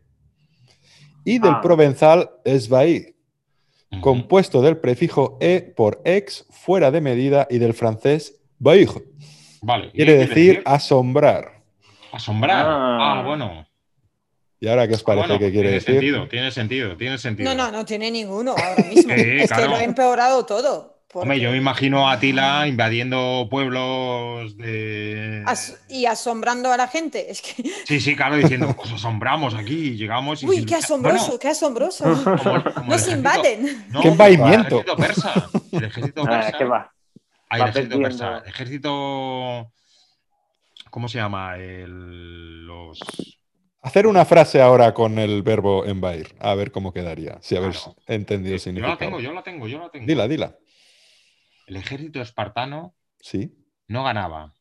[1.25, 1.61] y del Ah.
[1.63, 4.01] provenzal ujú.
[4.01, 8.89] compuesto del prefijo e por ex, fuera de medida, y del francés bair,
[9.63, 9.87] Vale.
[9.89, 11.63] ¿y quiere decir asombrar.
[12.13, 12.65] Asombrar.
[12.69, 13.21] Ah.
[13.21, 13.67] Ah, bueno.
[14.61, 15.95] ¿Y ahora qué os parece Bueno, que quiere tiene decir?
[15.95, 17.55] sentido, tiene sentido, tiene sentido.
[17.55, 19.15] No, no, no tiene ninguno ahora mismo.
[19.15, 19.65] Sí, es claro.
[19.65, 20.94] que lo he empeorado todo.
[21.23, 25.43] Hombre, yo me imagino a Atila invadiendo pueblos de.
[25.47, 27.31] as- y asombrando a la gente.
[27.31, 30.47] Es que, Sí, sí, claro, diciendo, os asombramos aquí, llegamos y.
[30.47, 30.85] uy, sin qué luchar".
[30.85, 32.05] asombroso, Bueno, qué asombroso.
[32.05, 33.87] como el- como el Nos ejército- invaden.
[33.91, 34.81] No, ¡Qué El embaimiento!
[34.81, 35.51] ejército persa.
[35.73, 36.53] El ejército Ah, persa.
[36.59, 36.93] ¿Qué va?
[37.49, 38.39] Ay, el ejército persa.
[38.39, 39.71] El ejército.
[40.91, 41.57] ¿Cómo se llama?
[41.57, 43.01] El- los.
[43.83, 47.97] Hacer una frase ahora con el verbo embair, a ver cómo quedaría, si habéis Claro.
[48.07, 48.97] entendido el Yo la significado.
[48.99, 50.07] tengo, yo la tengo, yo la tengo.
[50.07, 50.57] Dila, dila.
[51.67, 53.57] El ejército espartano Sí,
[53.89, 54.55] no ganaba.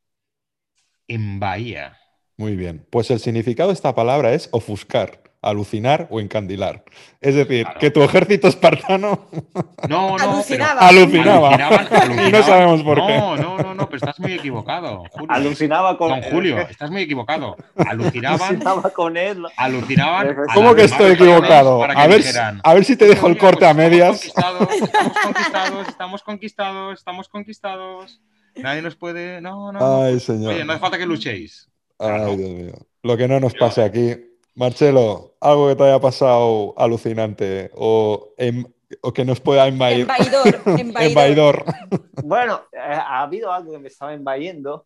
[1.08, 1.98] En Bahía.
[2.38, 2.88] muy bien.
[2.90, 6.84] Pues el significado de esta palabra es ofuscar, alucinar o encandilar.
[7.22, 7.80] Es decir, Claro.
[7.80, 9.28] que tu ejército espartano
[9.90, 10.80] No, no, Alucinaba.
[10.80, 11.56] pero- alucinaba.
[11.56, 11.88] Alucinaban,
[12.28, 13.18] Y no sabemos por no, qué.
[13.18, 15.04] No, no, no, pero estás muy equivocado.
[15.12, 15.28] Julio.
[15.30, 17.56] Alucinaba con Don Julio, estás muy equivocado.
[17.76, 19.44] Alucinaban, Alucinaba con él.
[19.58, 20.36] alucinaban.
[20.54, 21.80] ¿Cómo que estoy equivocado?
[21.80, 23.74] para que A ver, dijeran, a ver si te dejo el "Oye, corte pues a
[23.74, 24.26] medias.
[24.26, 24.68] Estamos
[25.24, 28.22] conquistados, estamos conquistados, estamos conquistados.
[28.56, 29.42] Nadie nos puede.
[29.42, 29.80] No, no.
[29.80, 30.04] no.
[30.04, 30.54] Ay, señor.
[30.54, 31.68] Oye, no hace falta que luchéis.
[32.00, 32.74] Ay, Dios mío.
[33.02, 34.16] Lo que no nos pase aquí.
[34.56, 38.66] Marcelo, algo que te haya pasado alucinante o, em-
[39.02, 40.08] o que nos pueda embaidor.
[41.10, 41.66] Embaidor.
[42.22, 44.86] Bueno, eh, ha habido algo que me estaba invadiendo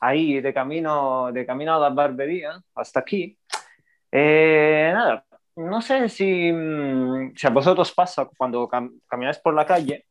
[0.00, 3.36] ahí de camino, de camino a la barbería hasta aquí.
[4.10, 5.24] Eh, nada,
[5.56, 10.06] no sé si, mm, si a vosotros pasa cuando cam- camináis por la calle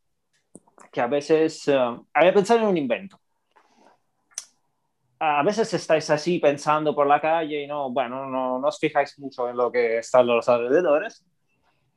[0.92, 1.78] que a veces eh,
[2.14, 3.20] había pensado en un invento.
[5.24, 9.20] A veces estáis así pensando por la calle y no, bueno, no, no os fijáis
[9.20, 11.24] mucho en lo que está a los alrededores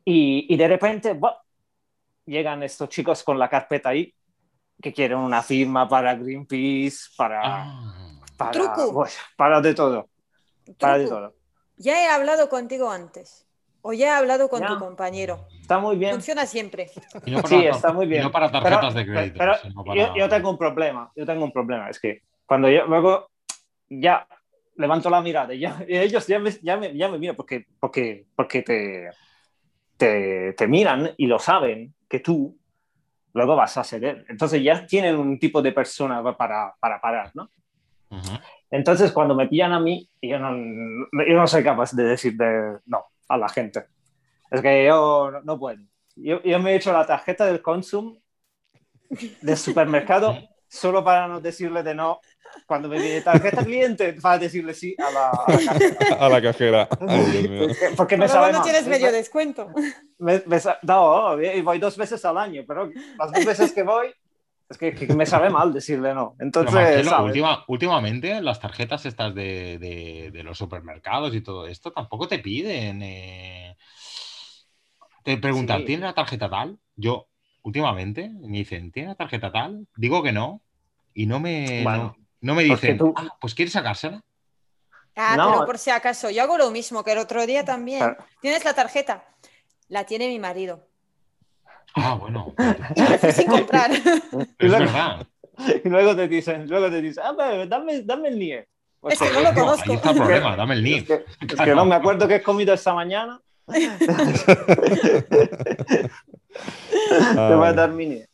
[0.05, 1.33] y, y de repente, ¡buah!
[2.27, 4.15] llegan estos chicos con la carpeta ahí
[4.83, 8.21] que quieren una firma para Greenpeace, para, Ah.
[8.37, 8.93] para, Truco.
[8.93, 10.09] bueno, para de todo,
[10.79, 11.21] para de Truco.
[11.21, 11.35] todo.
[11.79, 13.47] Ya he hablado contigo antes.
[13.87, 14.69] O ya he hablado con Ya.
[14.69, 15.47] tu compañero.
[15.61, 16.13] Está muy bien.
[16.13, 16.91] Funciona siempre.
[17.27, 18.23] Y no para Sí, está muy y bien.
[18.23, 19.39] no para Pero- tarjetas de pero- crédito.
[19.39, 22.69] pero sino para- yo, yo tengo un problema, yo tengo un problema, es que cuando
[22.69, 23.31] yo luego
[23.89, 24.27] ya
[24.77, 27.67] levanto la mirada y, ya, y ellos ya me, ya me, ya me miran porque,
[27.81, 29.11] porque, porque te,
[29.97, 32.57] te, te miran y lo saben que tú
[33.33, 34.25] luego vas a ceder.
[34.29, 37.51] Entonces ya tienen un tipo de persona para, para parar, ¿no?
[38.11, 38.39] Ujú.
[38.71, 40.51] Entonces, cuando me pillan a mí, yo no,
[41.27, 43.87] yo no soy capaz de decir de no a la gente.
[44.51, 45.81] Es que yo no, no puedo.
[46.17, 48.17] Yo, yo me he hecho la tarjeta del Consum
[49.43, 50.37] del supermercado
[50.75, 52.21] solo para no decirle de no.
[52.67, 56.17] Cuando me pide tarjeta cliente, para decirle sí a la, a la cajera.
[56.21, 56.89] A la cajera.
[57.09, 57.63] Ay, Dios mío.
[57.69, 58.63] Es que- Porque me sabe no mal.
[58.65, 59.71] tienes Me- medio descuento.
[60.19, 63.83] me- me sa- no, y voy dos veces al año, pero las dos veces que
[63.83, 64.07] voy,
[64.69, 66.37] es que, que me sabe mal decirle no.
[66.39, 67.27] Entonces, Marcelo, ¿sabes?
[67.27, 72.39] última- últimamente las tarjetas estas de, de- de los supermercados y todo esto tampoco te
[72.39, 73.03] piden.
[73.03, 73.77] eh,
[75.25, 75.87] Te preguntan, Sí.
[75.87, 76.79] ¿tienes la tarjeta tal?
[76.97, 77.29] Yo,
[77.63, 79.87] últimamente, me dicen, ¿tienes la tarjeta tal?
[79.97, 80.61] Digo que no.
[81.15, 84.21] Y no me, Bueno, no, no me dicen, tú- "Ah, pues ¿quieres sacársela?
[85.17, 85.53] Ah, No.
[85.53, 87.99] pero por si acaso, yo hago lo mismo que el otro día también.
[88.01, 88.17] Claro.
[88.41, 89.25] ¿Tienes la tarjeta?
[89.89, 90.89] La tiene mi marido.
[91.95, 92.53] Ah, bueno.
[92.97, 93.91] Y me fui sin comprar.
[93.93, 94.03] Es
[94.59, 95.27] luego- verdad.
[95.85, 98.67] Y luego te dicen, luego te dicen, ah, pero dame, dame el NIE.
[99.09, 99.91] Es que no lo No, conozco.
[99.93, 102.43] ahí está el problema, dame el Es que, es que no me acuerdo qué he
[102.43, 103.41] comido esta mañana.
[103.69, 103.89] Te
[107.55, 108.29] voy a dar mi NIE.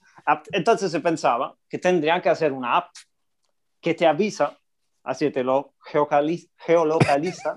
[0.53, 2.91] Entonces se pensaba que tendrían que hacer una app
[3.81, 4.59] que te avisa,
[5.05, 5.75] así te lo
[6.59, 7.57] geolocaliza,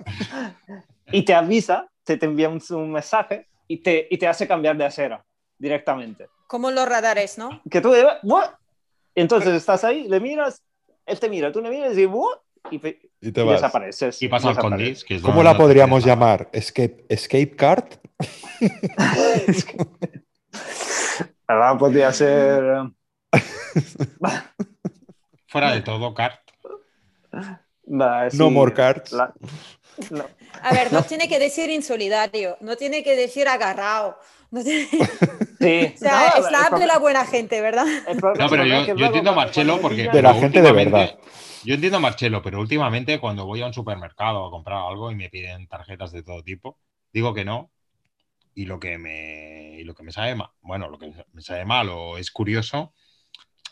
[1.12, 4.78] y te avisa, te, te envía un, un mensaje y te, y te hace cambiar
[4.78, 5.24] de acera
[5.58, 6.28] directamente.
[6.48, 7.62] Como los radares, ¿no?
[7.70, 7.94] Que tú,
[9.16, 10.62] entonces estás ahí, le miras,
[11.06, 12.38] él te mira, tú le miras y "What?",
[12.72, 13.56] y, Y te y vas.
[13.56, 14.22] desapareces.
[14.22, 16.50] Y que es ¿Cómo la podríamos llamar?
[16.54, 17.86] ¿Escape, escape card?
[21.48, 22.64] Ahora podría ser.
[22.64, 22.92] eh,
[25.48, 26.40] Fuera de todo, Cart.
[28.32, 29.12] sí, No more cards.
[29.12, 29.34] la-
[30.10, 30.26] no.
[30.64, 34.18] A ver, no tiene que decir insolidario, no tiene que decir agarrado.
[34.50, 34.88] No tiene-
[35.60, 37.86] Sí, O sea, no, es la app de la buena gente, ¿verdad?
[38.38, 40.10] No, pero yo, yo entiendo a Marcelo porque.
[40.10, 41.18] De la gente de verdad.
[41.64, 45.16] Yo entiendo a Marcelo, pero últimamente cuando voy a un supermercado a comprar algo y
[45.16, 46.78] me piden tarjetas de todo tipo,
[47.14, 47.72] digo que no.
[48.56, 51.66] Y lo que me, y lo que me sabe mal, bueno, lo que me sabe
[51.66, 52.94] mal o es curioso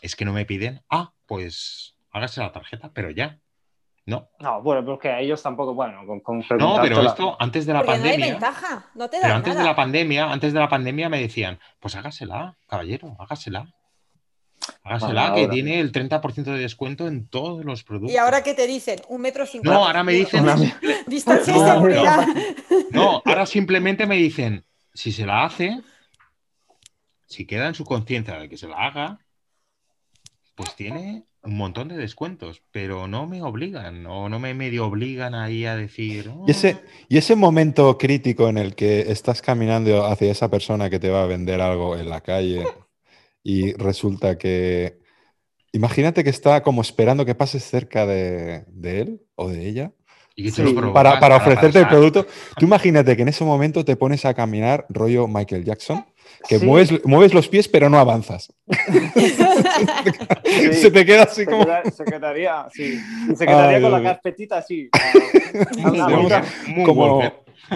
[0.00, 3.38] es que no me piden, ah, pues hágase la tarjeta, pero ya.
[4.04, 7.72] No, No, bueno, porque a ellos tampoco, bueno, con, con no, pero esto antes de
[7.72, 8.32] la Porque no hay pandemia.
[8.32, 11.60] ventaja, no te Pero da antes de la pandemia, antes de la pandemia me decían,
[11.78, 13.72] pues hágasela, caballero, hágasela.
[14.82, 18.12] Hágasela, Bueno, que ahora- tiene el 30% de descuento en todos los productos.
[18.12, 19.78] Y ahora qué te dicen, un metro cincuenta.
[19.78, 20.44] No, ahora me dicen,
[21.06, 22.26] Distancia No, seguridad.
[22.90, 24.64] no, ahora simplemente me dicen,
[24.94, 25.80] si se la hace,
[27.26, 29.18] si queda en su conciencia de que se la haga,
[30.54, 35.34] pues tiene un montón de descuentos, pero no me obligan, o no me medio obligan
[35.34, 36.28] ahí a decir.
[36.28, 36.44] "Oh".
[36.46, 36.78] Y ese,
[37.08, 41.22] y ese momento crítico en el que estás caminando hacia esa persona que te va
[41.22, 42.64] a vender algo en la calle
[43.42, 45.00] y resulta que...
[45.74, 49.92] Imagínate que está como esperando que pases cerca de, de él o de ella
[50.34, 50.62] Y que tú Sí.
[50.62, 52.26] lo provocas para, para ofrecerte el producto.
[52.56, 56.04] Tú imagínate que en ese momento te pones a caminar rollo Michael Jackson,
[56.48, 56.64] que Sí.
[56.66, 58.52] mueves, mueves los pies pero no avanzas.
[58.68, 60.72] Sí.
[60.74, 61.64] Se te queda así se, como...
[61.64, 62.98] queda- se quedaría, sí.
[63.30, 64.88] Y se quedaría Ay, con la carpetita así.
[66.68, 67.22] Muy como...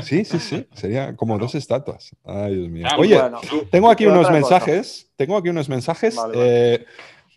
[0.03, 0.67] Sí, sí, sí.
[0.75, 2.15] Sería como dos estatuas.
[2.25, 2.87] Ay, Dios mío.
[2.91, 3.41] Ah, Oye, Bueno,
[3.71, 5.11] tengo aquí unos mensajes.
[5.17, 6.17] Tengo aquí unos mensajes.
[6.17, 6.75] Vale, vale.
[6.75, 6.85] eh,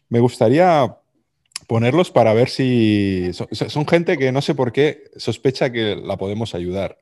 [0.09, 0.93] me gustaría
[1.69, 6.17] ponerlos para ver si son, son gente que no sé por qué sospecha que la
[6.17, 6.97] podemos ayudar.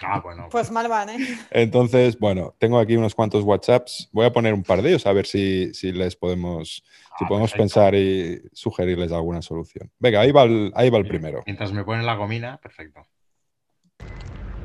[0.00, 0.48] Ah, bueno.
[0.50, 1.18] Pues mal van, ¿eh?
[1.50, 4.08] Entonces, bueno, tengo aquí unos cuantos WhatsApps.
[4.12, 6.82] Voy a poner un par de ellos a ver si, si les podemos,
[7.18, 7.62] si Ah, podemos perfecto.
[7.62, 9.90] pensar y sugerirles alguna solución.
[9.98, 11.42] Venga, ahí va el, ahí va el primero.
[11.44, 13.02] Mientras me ponen la gomina, perfecto.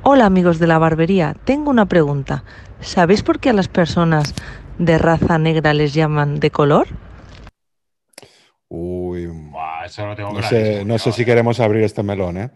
[0.03, 2.45] Hola amigos de la barbería, tengo una pregunta.
[2.79, 4.33] ¿Sabéis por qué a las personas
[4.77, 6.87] de raza negra les llaman de color?
[8.69, 12.49] Uy, Buah, eso lo tengo no sé, no sé si queremos abrir este melón, ¿eh?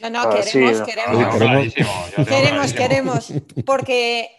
[0.00, 1.36] No, no, Ah, queremos, sí, queremos.
[2.28, 3.32] Queremos- Queremos.
[3.66, 4.30] Porque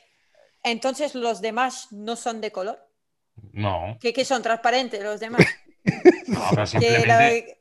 [0.64, 2.80] entonces los demás no son de color.
[3.54, 5.46] No, ¿Qué, qué son transparentes los demás?
[6.28, 7.56] no, pero Que simplemente, la-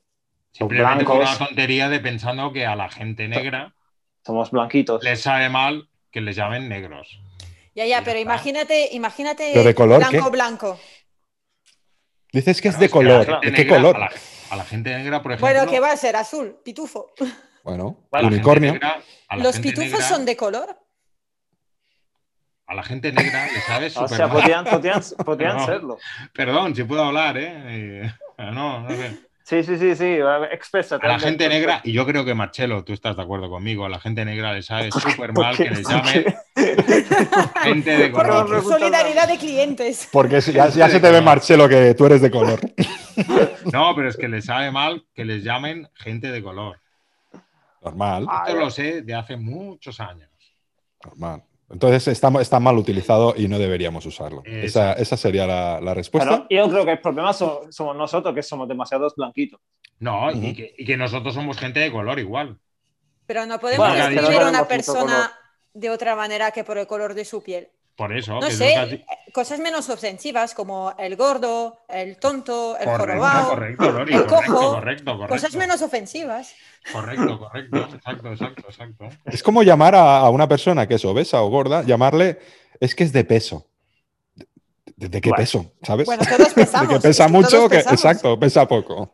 [0.53, 1.17] simplemente blancos.
[1.39, 3.75] una tontería de pensando que a la gente negra
[4.27, 5.03] Somos blanquitos.
[5.03, 7.21] les sabe mal que les llamen negros.
[7.75, 10.31] Ya, ya, pero imagínate, imagínate ¿Pero de color blanco, qué?
[10.31, 10.81] blanco.
[12.33, 13.27] Dices que es de es que a la color.
[13.27, 13.97] gente ¿De qué negra- color?
[13.97, 14.11] A la,
[14.51, 15.49] a la gente negra, por ejemplo.
[15.55, 16.17] Bueno, ¿qué va a ser?
[16.17, 17.13] Azul, pitufo.
[17.65, 18.73] Bueno, unicornio.
[18.73, 19.01] negra-
[19.37, 20.79] ¿Los pitufos negra- son de color?
[22.67, 24.65] A la gente negra le sabe O súper sea, podrían,
[25.25, 25.65] podrían No.
[25.67, 25.99] serlo.
[26.35, 28.03] Perdón, si puedo hablar, ¿eh?
[28.05, 28.13] Eh,
[28.53, 29.19] No, no sé.
[29.49, 30.19] Sí, sí, sí, sí.
[30.53, 31.07] Exprésate.
[31.07, 33.89] A la gente negra, y yo creo que Marcelo, tú estás de acuerdo conmigo, a
[33.89, 36.27] la gente negra le sabe súper mal que les llamen
[37.63, 38.63] gente de color.
[38.63, 40.07] solidaridad de clientes.
[40.13, 42.61] Porque ya, ya se te ve, Marcelo, que tú eres de color.
[43.73, 46.81] No, pero es que les sabe mal que les llamen gente de color.
[47.83, 50.31] Normal, Esto lo sé de hace muchos años.
[51.05, 51.43] normal.
[51.71, 54.43] Entonces está, está mal utilizado y no deberíamos usarlo.
[54.47, 56.47] Esa, esa sería la, la respuesta.
[56.49, 59.61] Pero yo creo que el problema so- somos nosotros, que somos demasiados blanquitos.
[59.99, 60.39] No, Ujú.
[60.47, 62.59] y, que, y que nosotros somos gente de color igual.
[63.27, 65.33] Pero no podemos Bueno, describir a una persona
[65.75, 67.69] de otra manera que por el color de su piel.
[67.99, 68.35] Por eso.
[68.35, 73.51] No que sé, di- cosas menos ofensivas como el gordo, el tonto, el Correcto, jorobado.
[73.51, 75.35] correcto, Lori, el correcto, cojo, correcto, correcto.
[75.35, 76.55] Cosas menos ofensivas.
[76.93, 79.09] Correcto, correcto, exacto, exacto, exacto.
[79.27, 82.39] Es como llamar a, a una persona que es obesa o gorda, llamarle,
[82.81, 83.67] es que es de peso.
[84.97, 85.43] ¿De, de qué Bueno.
[85.43, 85.73] peso?
[85.83, 86.07] ¿Sabes?
[86.07, 86.89] Bueno, todos pesamos.
[86.89, 89.13] de que es pesa mucho, que, exacto, pesa poco.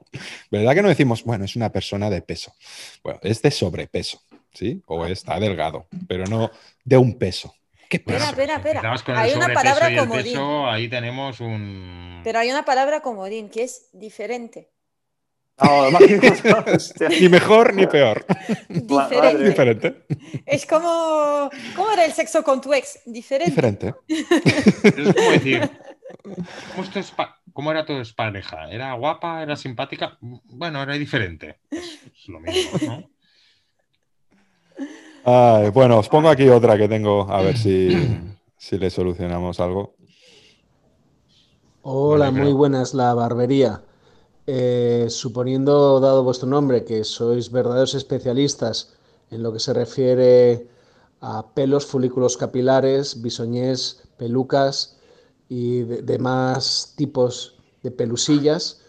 [0.51, 2.53] ¿Verdad que no decimos, bueno, es una persona de peso?
[3.03, 4.20] Bueno, es de sobrepeso,
[4.53, 4.82] ¿sí?
[4.87, 6.51] O está delgado, pero no
[6.85, 7.55] de un peso.
[7.89, 8.95] ¿Qué Espera, espera, espera.
[9.16, 10.24] Hay una palabra y el comodín.
[10.24, 12.20] peso, ahí tenemos un.
[12.24, 14.70] Pero hay una palabra comodín que es diferente.
[15.62, 15.91] No.
[17.20, 18.26] Ni mejor ni peor.
[18.68, 19.45] Diferente.
[19.45, 20.07] Diferente.
[20.47, 21.49] Es como.
[21.76, 23.01] ¿Cómo era el sexo con tu ex?
[23.05, 23.51] Diferente.
[23.53, 23.95] Diferente.
[24.82, 25.70] Es como decir.
[26.22, 28.68] ¿Cómo, esto es pa- cómo era tu pareja?
[28.70, 29.43] ¿Era guapa?
[29.43, 30.18] ¿Era simpática?
[30.20, 31.61] Bueno, era diferente.
[31.70, 33.11] Es lo mismo, ¿no?
[35.25, 38.09] Ay, bueno, os pongo aquí otra que tengo, a ver si,
[38.57, 39.97] si le solucionamos algo.
[41.83, 43.83] Hola, muy buenas, la barbería.
[44.47, 48.95] Eh, suponiendo, dado vuestro nombre, que sois verdaderos especialistas
[49.31, 50.68] en lo que se refiere
[51.20, 54.99] a pelos, folículos capilares, bisoñés, pelucas
[55.49, 58.81] y de- demás tipos de pelusillas,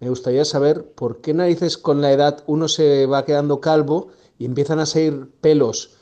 [0.00, 4.08] me gustaría saber por qué narices con la edad uno se va quedando calvo
[4.38, 5.96] y empiezan a salir pelos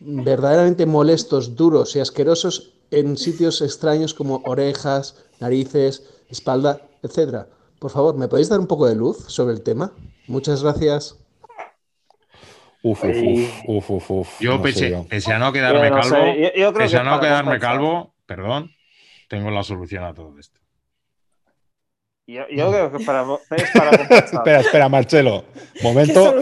[0.00, 7.48] verdaderamente molestos, duros y asquerosos en sitios extraños como orejas, narices, espalda, etcétera.
[7.78, 9.92] Por favor, ¿me podéis dar un poco de luz sobre el tema?
[10.26, 11.18] Muchas gracias.
[12.84, 14.40] Uf, uf, uf, uf, uf, uf.
[14.40, 15.06] Yo, no sé pese, yo.
[15.08, 17.20] pese a no quedarme Yo no sé, calvo, yo- yo creo pese que a no
[17.20, 18.70] quedarme calvo, perdón,
[19.28, 20.60] tengo la solución a todo esto.
[22.26, 23.90] Yo, yo creo que para, es para.
[24.18, 25.44] Espera, espera, Marcelo.
[25.74, 26.34] ¿Qué Momento.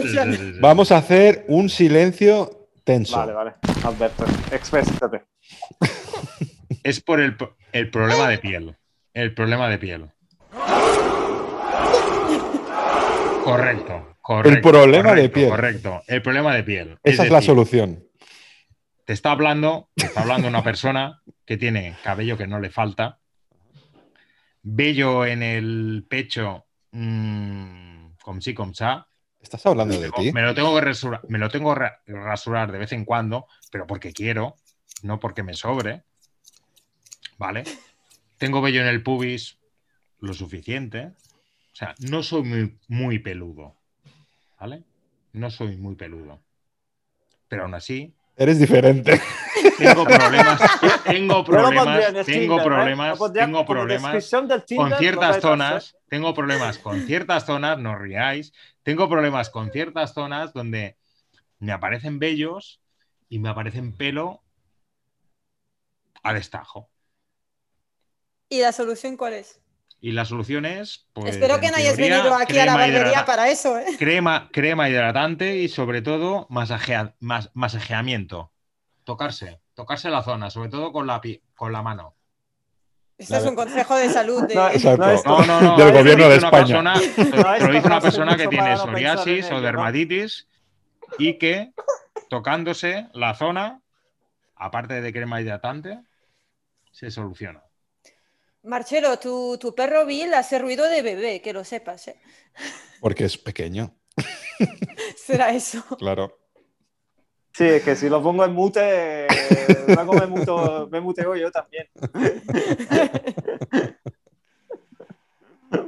[0.59, 3.17] Vamos a hacer un silencio tenso.
[3.17, 3.53] Vale, vale.
[3.83, 5.23] Alberto, exprésate.
[6.83, 7.37] Es por el,
[7.73, 8.75] el problema de piel.
[9.13, 10.09] El problema de piel.
[13.43, 14.49] Correcto, correcto.
[14.49, 15.49] El problema de piel.
[15.49, 16.97] Correcto, el problema de piel.
[17.03, 18.03] Esa es la decir, solución.
[19.05, 23.19] Te está hablando, te está hablando una persona que tiene cabello que no le falta,
[24.63, 29.07] vello en el pecho, mmm, com sí, com ça.
[29.41, 30.31] ¿Estás hablando de ti?
[30.31, 33.87] Me lo tengo que rasurar, me lo tengo que rasurar de vez en cuando, pero
[33.87, 34.55] porque quiero,
[35.01, 36.03] no porque me sobre.
[37.37, 37.63] ¿Vale?
[38.37, 39.57] Tengo vello en el pubis
[40.19, 41.13] lo suficiente.
[41.73, 43.77] O sea, no soy muy, muy peludo.
[44.59, 44.83] ¿Vale?
[45.33, 46.43] No soy muy peludo.
[47.47, 49.21] Pero aún así, Eres diferente.
[49.77, 50.61] tengo problemas.
[51.03, 52.25] Tengo problemas.
[52.25, 53.19] Tengo problemas.
[53.33, 54.31] Tengo problemas
[54.75, 58.53] con ciertas zonas, tengo problemas con ciertas zonas, no riáis,
[58.83, 60.97] tengo problemas con ciertas zonas donde
[61.59, 62.81] me aparecen vellos
[63.29, 64.41] y me aparecen pelo
[66.23, 66.89] a destajo.
[68.49, 69.61] ¿Y la solución cuál es?
[70.03, 72.77] Y la solución es, pues, Espero que no hayas teoría, venido aquí a la crema
[72.87, 73.85] barbería para eso, ¿eh?
[73.99, 78.51] Crema, crema hidratante y sobre todo masajea- mas- masajeamiento.
[79.03, 81.21] Tocarse, tocarse la zona, sobre todo con la,
[81.55, 82.15] con la mano.
[83.19, 84.41] Esto es un consejo de salud.
[84.47, 84.55] De...
[84.55, 85.77] No, no No, no, no.
[85.77, 86.65] Del te lo gobierno de dice una España.
[86.65, 86.93] persona-
[87.59, 90.47] te- lo dice una persona que tiene psoriasis o dermatitis
[91.19, 91.73] y que
[92.27, 93.81] tocándose la zona,
[94.55, 95.99] aparte de crema hidratante,
[96.91, 97.61] se soluciona.
[98.63, 102.19] Marcelo, tu, tu perro Bill hace ruido de bebé, que lo sepas, ¿eh?
[102.99, 103.95] Porque es pequeño,
[105.17, 105.83] Será eso.
[105.97, 106.37] claro.
[107.53, 111.51] Sí, es que si lo pongo en mute, eh, luego me, muto, me muteo yo
[111.51, 111.87] también.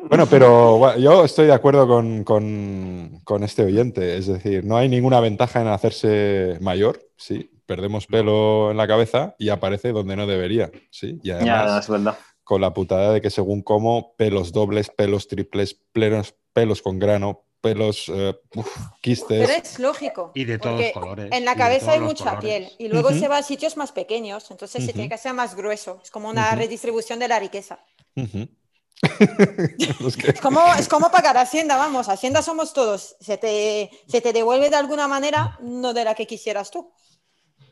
[0.07, 4.17] Bueno, pero bueno, yo estoy de acuerdo con, con- con este oyente.
[4.17, 9.35] Es decir, no hay ninguna ventaja en hacerse mayor, sí, perdemos pelo en la cabeza
[9.39, 10.71] y aparece donde no debería.
[10.89, 11.19] ¿sí?
[11.23, 12.17] Y Ya, es verdad.
[12.43, 17.45] Con la putada de que según cómo, pelos dobles, pelos triples, pelos, pelos con grano,
[17.61, 18.67] pelos eh, uf,
[19.01, 19.47] quistes.
[19.47, 20.31] Pero es lógico.
[20.35, 22.69] Y de todos colores, En la cabeza hay mucha colores.
[22.69, 25.55] piel y luego se va a sitios más pequeños, entonces se tiene que hacer más
[25.55, 25.99] grueso.
[26.03, 27.79] Es como una redistribución de la riqueza.
[29.01, 33.15] Que- Es como, es como pagar Hacienda, vamos, Hacienda somos todos.
[33.19, 36.91] Se te, se te devuelve de alguna manera, no de la que quisieras tú.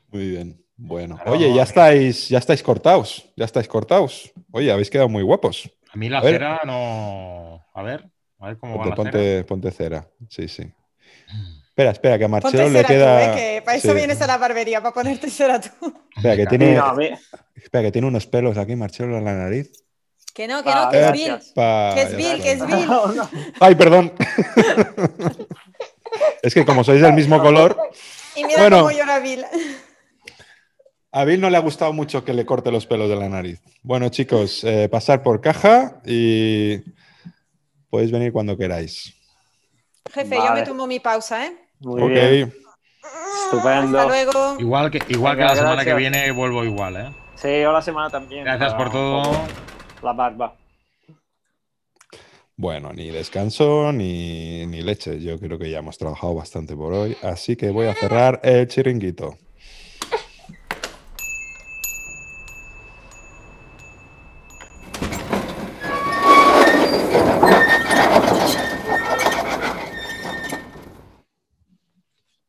[0.09, 0.65] Muy bien.
[0.83, 1.15] Bueno.
[1.15, 3.25] Claro, Oye, ya estáis, ya estáis cortados.
[3.35, 4.31] Ya estáis cortados.
[4.51, 5.69] Oye, habéis quedado muy guapos.
[5.93, 6.33] A mí la A ver.
[6.33, 7.63] cera no.
[7.73, 8.09] A ver,
[8.39, 9.45] a ver cómo va Ponte, cera.
[9.45, 10.07] ponte, cera.
[10.29, 10.63] Sí, sí.
[11.71, 13.23] Espera, espera, que a Ponte Marcelo le tú, queda.
[13.23, 13.35] ¿eh?
[13.35, 13.93] que para eso Sí.
[13.95, 15.69] vienes a la barbería, para ponerte cera tú.
[16.17, 16.95] Espera, que tiene, no,
[17.55, 19.71] espera, que tiene unos pelos aquí, Marcelo, en la nariz.
[20.33, 21.39] Que no, que Ah, no, que es Bill.
[21.55, 22.85] Que es Bill, que es Bill.
[22.87, 23.29] No, no.
[23.59, 24.11] Ay, perdón.
[26.41, 27.77] es que como sois del mismo color,
[28.35, 28.77] Y mira Bueno.
[28.79, 29.45] cómo llora Bill.
[31.11, 33.61] A Bill no le ha gustado mucho que le corte los pelos de la nariz.
[33.83, 36.77] Bueno, chicos, eh, pasar por caja y
[37.89, 39.13] podéis venir cuando queráis.
[40.11, 41.55] Jefe, yo me tomo mi pausa, ¿eh?
[41.79, 42.09] Muy ok.
[42.09, 42.53] bien.
[43.45, 43.99] Estupendo.
[43.99, 44.59] Hasta luego.
[44.59, 47.11] Igual que, igual que la semana que viene vuelvo igual, ¿eh?
[47.35, 48.43] Sí, yo la semana también.
[48.43, 49.17] Gracias por todo.
[49.17, 49.47] un poco
[50.03, 50.55] La barba.
[52.55, 55.19] Bueno, ni descanso ni, ni leche.
[55.19, 57.17] Yo creo que ya hemos trabajado bastante por hoy.
[57.23, 59.35] Así que voy a cerrar el chiringuito.